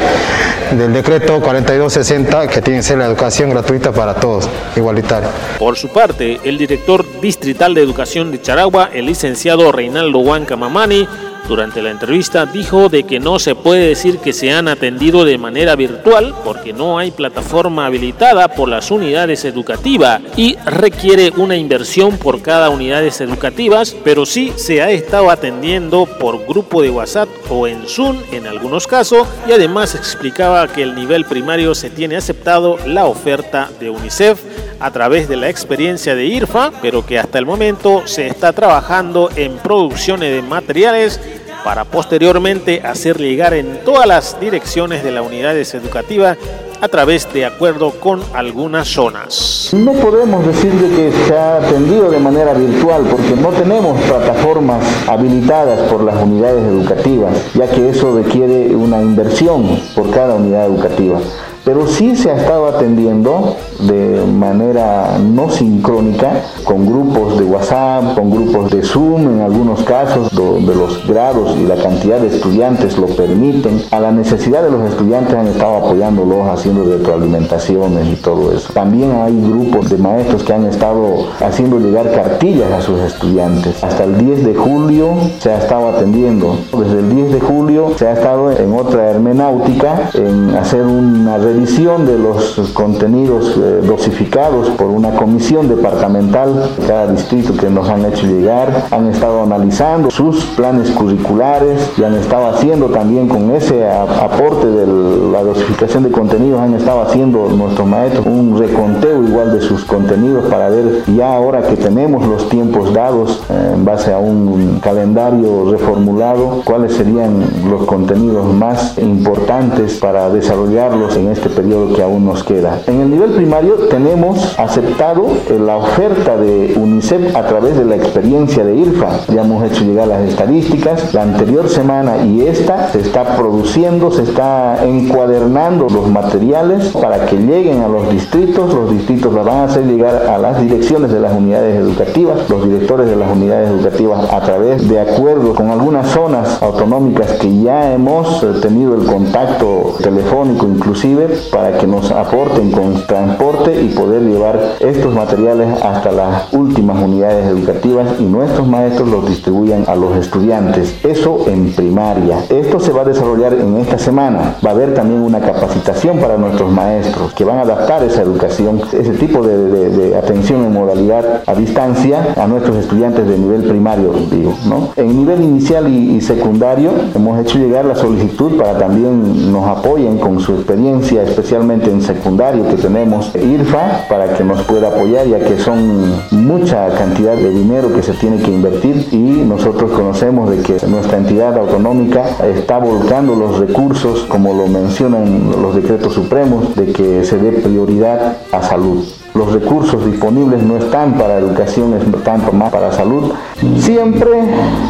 del 0.71 0.93
decreto 0.93 1.39
4260 1.39 2.47
que 2.47 2.61
tiene 2.61 2.79
que 2.79 2.83
ser 2.83 2.97
la 2.97 3.05
educación 3.05 3.49
gratuita 3.49 3.91
para 3.91 4.15
todos, 4.15 4.49
igualitaria. 4.75 5.29
Por 5.59 5.77
su 5.77 5.89
parte, 5.89 6.39
el 6.43 6.57
director 6.57 7.05
distrital 7.21 7.73
de 7.73 7.81
educación 7.81 8.31
de 8.31 8.41
Charagua, 8.41 8.89
el 8.93 9.05
licenciado 9.05 9.71
Reinaldo 9.71 10.19
Huanca 10.19 10.55
Mamani, 10.55 11.07
durante 11.47 11.81
la 11.81 11.91
entrevista 11.91 12.45
dijo 12.45 12.89
de 12.89 13.03
que 13.03 13.19
no 13.19 13.39
se 13.39 13.55
puede 13.55 13.87
decir 13.87 14.19
que 14.19 14.33
se 14.33 14.51
han 14.51 14.67
atendido 14.67 15.25
de 15.25 15.37
manera 15.37 15.75
virtual 15.75 16.33
porque 16.43 16.73
no 16.73 16.97
hay 16.97 17.11
plataforma 17.11 17.85
habilitada 17.85 18.47
por 18.47 18.69
las 18.69 18.91
unidades 18.91 19.45
educativas 19.45 20.21
y 20.37 20.55
requiere 20.65 21.31
una 21.35 21.55
inversión 21.55 22.17
por 22.17 22.41
cada 22.41 22.69
unidades 22.69 23.21
educativas, 23.21 23.95
pero 24.03 24.25
sí 24.25 24.53
se 24.55 24.81
ha 24.81 24.91
estado 24.91 25.29
atendiendo 25.29 26.05
por 26.05 26.45
grupo 26.45 26.81
de 26.81 26.89
WhatsApp 26.89 27.29
o 27.49 27.67
en 27.67 27.87
Zoom 27.87 28.17
en 28.31 28.47
algunos 28.47 28.87
casos 28.87 29.27
y 29.47 29.51
además 29.51 29.95
explicaba 29.95 30.67
que 30.67 30.83
el 30.83 30.95
nivel 30.95 31.25
primario 31.25 31.75
se 31.75 31.89
tiene 31.89 32.15
aceptado 32.15 32.77
la 32.85 33.05
oferta 33.05 33.69
de 33.79 33.89
UNICEF 33.89 34.39
a 34.79 34.91
través 34.91 35.29
de 35.29 35.37
la 35.37 35.49
experiencia 35.49 36.13
de 36.13 36.25
IRFA, 36.25 36.71
pero 36.81 37.05
que 37.05 37.17
hasta 37.17 37.39
el 37.39 37.45
momento 37.45 38.05
se 38.05 38.27
está 38.27 38.51
trabajando 38.51 39.29
en 39.35 39.55
producciones 39.57 40.33
de 40.33 40.41
materiales 40.41 41.21
para 41.63 41.85
posteriormente 41.85 42.81
hacer 42.83 43.17
llegar 43.17 43.53
en 43.53 43.79
todas 43.83 44.05
las 44.05 44.39
direcciones 44.39 45.03
de 45.03 45.11
las 45.11 45.25
unidades 45.25 45.73
educativas 45.73 46.37
a 46.81 46.87
través 46.89 47.31
de 47.31 47.45
acuerdo 47.45 47.91
con 47.91 48.21
algunas 48.33 48.89
zonas. 48.89 49.69
No 49.71 49.93
podemos 49.93 50.45
decir 50.45 50.71
que 50.71 51.13
se 51.25 51.37
ha 51.37 51.55
atendido 51.55 52.11
de 52.11 52.19
manera 52.19 52.53
virtual 52.53 53.03
porque 53.09 53.41
no 53.41 53.49
tenemos 53.49 53.99
plataformas 54.01 54.83
habilitadas 55.07 55.79
por 55.89 56.03
las 56.03 56.21
unidades 56.21 56.65
educativas, 56.65 57.33
ya 57.53 57.69
que 57.69 57.89
eso 57.89 58.17
requiere 58.17 58.75
una 58.75 59.01
inversión 59.01 59.79
por 59.95 60.11
cada 60.11 60.35
unidad 60.35 60.65
educativa 60.65 61.21
pero 61.63 61.87
sí 61.87 62.15
se 62.15 62.31
ha 62.31 62.37
estado 62.37 62.67
atendiendo 62.67 63.55
de 63.79 64.23
manera 64.25 65.17
no 65.19 65.49
sincrónica 65.49 66.43
con 66.63 66.85
grupos 66.85 67.37
de 67.37 67.45
WhatsApp, 67.45 68.15
con 68.15 68.31
grupos 68.31 68.71
de 68.71 68.83
Zoom 68.83 69.29
en 69.29 69.41
algunos 69.41 69.83
casos 69.83 70.29
donde 70.31 70.75
los 70.75 71.05
grados 71.07 71.55
y 71.57 71.65
la 71.65 71.75
cantidad 71.75 72.19
de 72.19 72.27
estudiantes 72.27 72.97
lo 72.97 73.07
permiten. 73.07 73.81
A 73.91 73.99
la 73.99 74.11
necesidad 74.11 74.63
de 74.63 74.71
los 74.71 74.91
estudiantes 74.91 75.33
han 75.33 75.47
estado 75.47 75.77
apoyándolos 75.77 76.47
haciendo 76.47 76.85
retroalimentaciones 76.85 78.07
y 78.07 78.15
todo 78.15 78.51
eso. 78.51 78.71
También 78.73 79.11
hay 79.11 79.39
grupos 79.41 79.89
de 79.89 79.97
maestros 79.97 80.43
que 80.43 80.53
han 80.53 80.65
estado 80.65 81.27
haciendo 81.39 81.79
llegar 81.79 82.11
cartillas 82.11 82.71
a 82.71 82.81
sus 82.81 82.99
estudiantes. 82.99 83.83
Hasta 83.83 84.03
el 84.03 84.17
10 84.17 84.45
de 84.45 84.55
julio 84.55 85.15
se 85.39 85.51
ha 85.51 85.57
estado 85.57 85.89
atendiendo. 85.89 86.57
Desde 86.77 86.99
el 86.99 87.15
10 87.15 87.33
de 87.33 87.39
julio 87.39 87.91
se 87.97 88.07
ha 88.07 88.13
estado 88.13 88.51
en 88.51 88.73
otra 88.73 89.09
hermenáutica 89.09 90.09
en 90.13 90.55
hacer 90.55 90.85
una 90.85 91.37
revisión 91.53 92.05
de 92.07 92.17
los 92.17 92.55
contenidos 92.73 93.55
eh, 93.57 93.81
dosificados 93.85 94.69
por 94.71 94.87
una 94.87 95.11
comisión 95.11 95.69
departamental 95.69 96.71
de 96.77 96.87
cada 96.87 97.11
distrito 97.11 97.55
que 97.55 97.69
nos 97.69 97.87
han 97.89 98.05
hecho 98.05 98.25
llegar, 98.25 98.87
han 98.89 99.07
estado 99.07 99.43
analizando 99.43 100.09
sus 100.09 100.43
planes 100.55 100.89
curriculares 100.91 101.91
y 101.97 102.03
han 102.03 102.15
estado 102.15 102.47
haciendo 102.47 102.87
también 102.87 103.27
con 103.27 103.51
ese 103.51 103.87
aporte 103.87 104.65
de 104.65 104.87
la 105.31 105.43
dosificación 105.43 106.03
de 106.03 106.11
contenidos, 106.11 106.59
han 106.59 106.73
estado 106.73 107.01
haciendo 107.03 107.47
nuestros 107.49 107.87
maestros 107.87 108.25
un 108.25 108.57
reconteo 108.57 109.23
igual 109.23 109.53
de 109.53 109.61
sus 109.61 109.85
contenidos 109.85 110.45
para 110.45 110.69
ver 110.69 111.03
ya 111.15 111.35
ahora 111.35 111.61
que 111.61 111.75
tenemos 111.75 112.25
los 112.25 112.49
tiempos 112.49 112.93
dados 112.93 113.43
eh, 113.49 113.71
en 113.75 113.85
base 113.85 114.11
a 114.11 114.17
un 114.17 114.79
calendario 114.81 115.71
reformulado, 115.71 116.61
cuáles 116.65 116.93
serían 116.93 117.43
los 117.69 117.85
contenidos 117.85 118.51
más 118.53 118.97
importantes 118.97 119.99
para 119.99 120.29
desarrollarlos 120.29 121.15
en 121.15 121.27
este 121.27 121.42
periodo 121.49 121.93
que 121.93 122.01
aún 122.01 122.25
nos 122.25 122.43
queda. 122.43 122.79
En 122.87 123.01
el 123.01 123.09
nivel 123.09 123.31
primario 123.31 123.75
tenemos 123.89 124.57
aceptado 124.59 125.27
la 125.49 125.77
oferta 125.77 126.37
de 126.37 126.73
UNICEF 126.75 127.35
a 127.35 127.43
través 127.47 127.77
de 127.77 127.85
la 127.85 127.95
experiencia 127.95 128.63
de 128.63 128.75
IRFA. 128.75 129.19
Ya 129.33 129.41
hemos 129.41 129.63
hecho 129.63 129.83
llegar 129.83 130.07
las 130.07 130.21
estadísticas. 130.21 131.13
La 131.13 131.23
anterior 131.23 131.69
semana 131.69 132.23
y 132.25 132.41
esta 132.41 132.89
se 132.89 132.99
está 132.99 133.35
produciendo, 133.35 134.11
se 134.11 134.23
está 134.23 134.85
encuadernando 134.85 135.87
los 135.89 136.07
materiales 136.07 136.89
para 136.89 137.25
que 137.25 137.37
lleguen 137.37 137.81
a 137.81 137.87
los 137.87 138.09
distritos. 138.09 138.73
Los 138.73 138.91
distritos 138.91 139.33
la 139.33 139.43
van 139.43 139.57
a 139.57 139.63
hacer 139.65 139.85
llegar 139.85 140.27
a 140.27 140.37
las 140.37 140.61
direcciones 140.61 141.11
de 141.11 141.19
las 141.19 141.33
unidades 141.33 141.77
educativas, 141.77 142.49
los 142.49 142.65
directores 142.65 143.07
de 143.07 143.15
las 143.15 143.31
unidades 143.31 143.69
educativas 143.69 144.31
a 144.31 144.41
través 144.41 144.87
de 144.87 144.99
acuerdos 144.99 145.55
con 145.55 145.69
algunas 145.69 146.07
zonas 146.07 146.61
autonómicas 146.61 147.33
que 147.33 147.61
ya 147.61 147.93
hemos 147.93 148.45
tenido 148.61 148.95
el 148.95 149.05
contacto 149.05 149.95
telefónico 150.01 150.67
inclusive 150.67 151.32
para 151.51 151.77
que 151.77 151.87
nos 151.87 152.11
aporten 152.11 152.71
con 152.71 153.05
transporte 153.05 153.81
y 153.81 153.89
poder 153.89 154.23
llevar 154.23 154.59
estos 154.79 155.13
materiales 155.13 155.81
hasta 155.81 156.11
las 156.11 156.53
últimas 156.53 157.01
unidades 157.01 157.47
educativas 157.47 158.19
y 158.19 158.23
nuestros 158.23 158.67
maestros 158.67 159.09
los 159.09 159.27
distribuyan 159.27 159.85
a 159.87 159.95
los 159.95 160.15
estudiantes. 160.17 160.95
Eso 161.03 161.45
en 161.47 161.71
primaria. 161.73 162.39
Esto 162.49 162.79
se 162.79 162.91
va 162.91 163.01
a 163.01 163.05
desarrollar 163.05 163.53
en 163.53 163.77
esta 163.77 163.97
semana. 163.97 164.55
Va 164.65 164.69
a 164.69 164.73
haber 164.73 164.93
también 164.93 165.21
una 165.21 165.39
capacitación 165.39 166.19
para 166.19 166.37
nuestros 166.37 166.71
maestros 166.71 167.33
que 167.33 167.43
van 167.43 167.57
a 167.57 167.61
adaptar 167.61 168.03
esa 168.03 168.21
educación, 168.21 168.81
ese 168.91 169.13
tipo 169.13 169.41
de, 169.41 170.15
atención 170.17 170.63
en 170.65 170.73
modalidad 170.73 171.43
a 171.45 171.55
distancia 171.55 172.33
a 172.35 172.47
nuestros 172.47 172.77
estudiantes 172.77 173.27
de 173.27 173.37
nivel 173.37 173.63
primario, 173.63 174.13
digo, 174.31 174.55
¿no? 174.65 174.89
En 174.95 175.17
nivel 175.17 175.41
inicial 175.41 175.87
y, 175.87 176.15
y 176.15 176.21
secundario 176.21 176.91
hemos 177.15 177.39
hecho 177.39 177.57
llegar 177.57 177.85
la 177.85 177.95
solicitud 177.95 178.57
para 178.57 178.77
también 178.77 179.51
nos 179.51 179.67
apoyen 179.67 180.17
con 180.17 180.39
su 180.39 180.53
experiencia, 180.53 181.22
especialmente 181.23 181.89
en 181.89 182.01
secundario 182.01 182.67
que 182.67 182.75
tenemos 182.75 183.33
IRFA 183.35 184.05
para 184.09 184.33
que 184.35 184.43
nos 184.43 184.61
pueda 184.63 184.89
apoyar 184.89 185.27
ya 185.27 185.39
que 185.39 185.57
son 185.57 186.21
mucha 186.31 186.89
cantidad 186.95 187.35
de 187.35 187.49
dinero 187.49 187.93
que 187.93 188.03
se 188.03 188.13
tiene 188.13 188.41
que 188.41 188.51
invertir 188.51 189.07
y 189.11 189.17
nosotros 189.17 189.91
conocemos 189.91 190.49
de 190.49 190.61
que 190.61 190.85
nuestra 190.87 191.17
entidad 191.17 191.57
autonómica 191.57 192.23
está 192.43 192.77
volcando 192.77 193.35
los 193.35 193.59
recursos 193.59 194.23
como 194.23 194.53
lo 194.53 194.67
mencionan 194.67 195.51
los 195.61 195.75
decretos 195.75 196.13
supremos 196.13 196.75
de 196.75 196.91
que 196.91 197.23
se 197.23 197.37
dé 197.37 197.51
prioridad 197.51 198.37
a 198.51 198.61
salud 198.61 199.03
los 199.33 199.51
recursos 199.51 200.05
disponibles 200.05 200.61
no 200.61 200.77
están 200.77 201.13
para 201.13 201.37
educación, 201.37 201.93
tanto 202.23 202.51
más 202.51 202.71
para 202.71 202.91
salud. 202.91 203.31
Siempre 203.79 204.29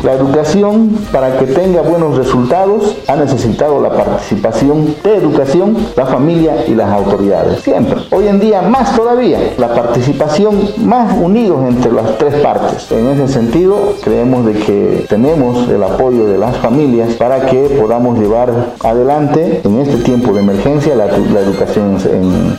la 0.03 0.13
educación, 0.13 0.97
para 1.11 1.37
que 1.37 1.45
tenga 1.45 1.81
buenos 1.81 2.17
resultados, 2.17 2.97
ha 3.07 3.15
necesitado 3.15 3.81
la 3.81 3.91
participación 3.91 4.95
de 5.03 5.15
educación, 5.15 5.77
la 5.95 6.05
familia 6.05 6.65
y 6.67 6.75
las 6.75 6.91
autoridades. 6.91 7.61
Siempre. 7.61 8.01
Hoy 8.11 8.27
en 8.27 8.39
día 8.39 8.61
más 8.61 8.95
todavía, 8.95 9.39
la 9.57 9.73
participación 9.73 10.59
más 10.79 11.15
unidos 11.17 11.59
entre 11.67 11.91
las 11.91 12.17
tres 12.17 12.35
partes. 12.35 12.91
En 12.91 13.07
ese 13.07 13.27
sentido, 13.27 13.93
creemos 14.03 14.45
de 14.45 14.53
que 14.53 15.05
tenemos 15.07 15.69
el 15.69 15.83
apoyo 15.83 16.25
de 16.25 16.37
las 16.37 16.57
familias 16.57 17.13
para 17.13 17.45
que 17.45 17.77
podamos 17.79 18.19
llevar 18.19 18.73
adelante 18.83 19.61
en 19.63 19.79
este 19.79 19.97
tiempo 19.97 20.33
de 20.33 20.41
emergencia 20.41 20.95
la, 20.95 21.05
educación, 21.05 21.97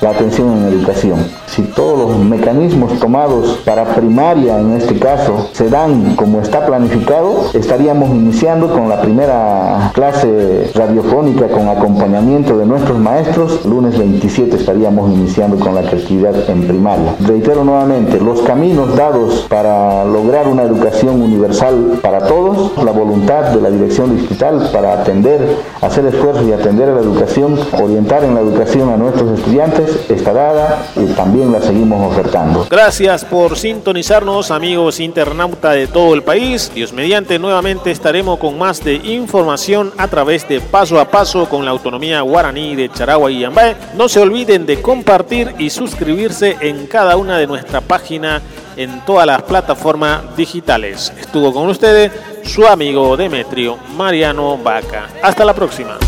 la 0.00 0.10
atención 0.10 0.52
en 0.56 0.64
educación 0.72 1.43
si 1.54 1.62
todos 1.62 2.10
los 2.10 2.18
mecanismos 2.18 2.98
tomados 2.98 3.60
para 3.64 3.84
primaria 3.94 4.58
en 4.58 4.72
este 4.72 4.98
caso 4.98 5.50
se 5.52 5.68
dan 5.68 6.16
como 6.16 6.40
está 6.40 6.66
planificado, 6.66 7.50
estaríamos 7.54 8.10
iniciando 8.10 8.72
con 8.72 8.88
la 8.88 9.00
primera 9.00 9.92
clase 9.94 10.72
radiofónica 10.74 11.46
con 11.48 11.68
acompañamiento 11.68 12.58
de 12.58 12.66
nuestros 12.66 12.98
maestros. 12.98 13.64
Lunes 13.64 13.96
27 13.96 14.56
estaríamos 14.56 15.12
iniciando 15.12 15.56
con 15.58 15.76
la 15.76 15.82
actividad 15.82 16.34
en 16.50 16.66
primaria. 16.66 17.14
Reitero 17.20 17.62
nuevamente, 17.62 18.20
los 18.20 18.42
caminos 18.42 18.96
dados 18.96 19.46
para 19.48 20.04
lograr 20.04 20.48
una 20.48 20.62
educación 20.62 21.22
universal 21.22 22.00
para 22.02 22.26
todos, 22.26 22.72
la 22.82 22.90
voluntad 22.90 23.52
de 23.52 23.60
la 23.60 23.70
dirección 23.70 24.16
digital 24.16 24.70
para 24.72 24.94
atender, 24.94 25.56
hacer 25.80 26.04
esfuerzos 26.06 26.46
y 26.46 26.52
atender 26.52 26.88
a 26.88 26.94
la 26.94 27.00
educación, 27.00 27.56
orientar 27.80 28.24
en 28.24 28.34
la 28.34 28.40
educación 28.40 28.88
a 28.90 28.96
nuestros 28.96 29.38
estudiantes, 29.38 30.10
está 30.10 30.32
dada 30.32 30.86
y 30.96 31.06
también 31.14 31.43
la 31.50 31.60
seguimos 31.60 32.12
ofertando. 32.12 32.66
Gracias 32.70 33.24
por 33.24 33.56
sintonizarnos, 33.56 34.50
amigos 34.50 35.00
internauta 35.00 35.72
de 35.72 35.86
todo 35.86 36.14
el 36.14 36.22
país. 36.22 36.70
Dios 36.74 36.92
mediante, 36.92 37.38
nuevamente 37.38 37.90
estaremos 37.90 38.38
con 38.38 38.58
más 38.58 38.82
de 38.82 38.94
información 38.94 39.92
a 39.98 40.08
través 40.08 40.48
de 40.48 40.60
Paso 40.60 41.00
a 41.00 41.10
Paso 41.10 41.48
con 41.48 41.64
la 41.64 41.70
autonomía 41.70 42.20
guaraní 42.22 42.74
de 42.74 42.90
Charagua 42.90 43.30
y 43.30 43.34
y 43.34 43.44
Ambae. 43.44 43.76
No 43.96 44.08
se 44.08 44.20
olviden 44.20 44.66
de 44.66 44.80
compartir 44.80 45.54
y 45.58 45.70
suscribirse 45.70 46.56
en 46.60 46.86
cada 46.86 47.16
una 47.16 47.38
de 47.38 47.46
nuestra 47.46 47.80
página 47.80 48.42
en 48.76 49.04
todas 49.04 49.26
las 49.26 49.42
plataformas 49.42 50.36
digitales. 50.36 51.12
Estuvo 51.18 51.52
con 51.52 51.68
ustedes 51.68 52.12
su 52.44 52.66
amigo 52.66 53.16
Demetrio 53.16 53.78
Mariano 53.96 54.58
Vaca. 54.58 55.08
Hasta 55.22 55.44
la 55.44 55.54
próxima. 55.54 55.98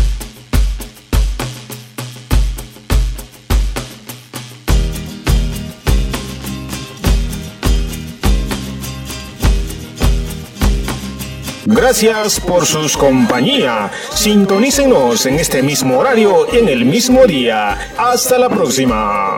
Gracias 11.69 12.39
por 12.39 12.65
sus 12.65 12.95
compañía. 12.95 13.91
Sintonícenos 14.15 15.25
en 15.25 15.35
este 15.35 15.61
mismo 15.61 15.99
horario 15.99 16.47
y 16.49 16.59
en 16.59 16.69
el 16.69 16.85
mismo 16.85 17.27
día. 17.27 17.77
Hasta 17.97 18.37
la 18.37 18.47
próxima. 18.47 19.37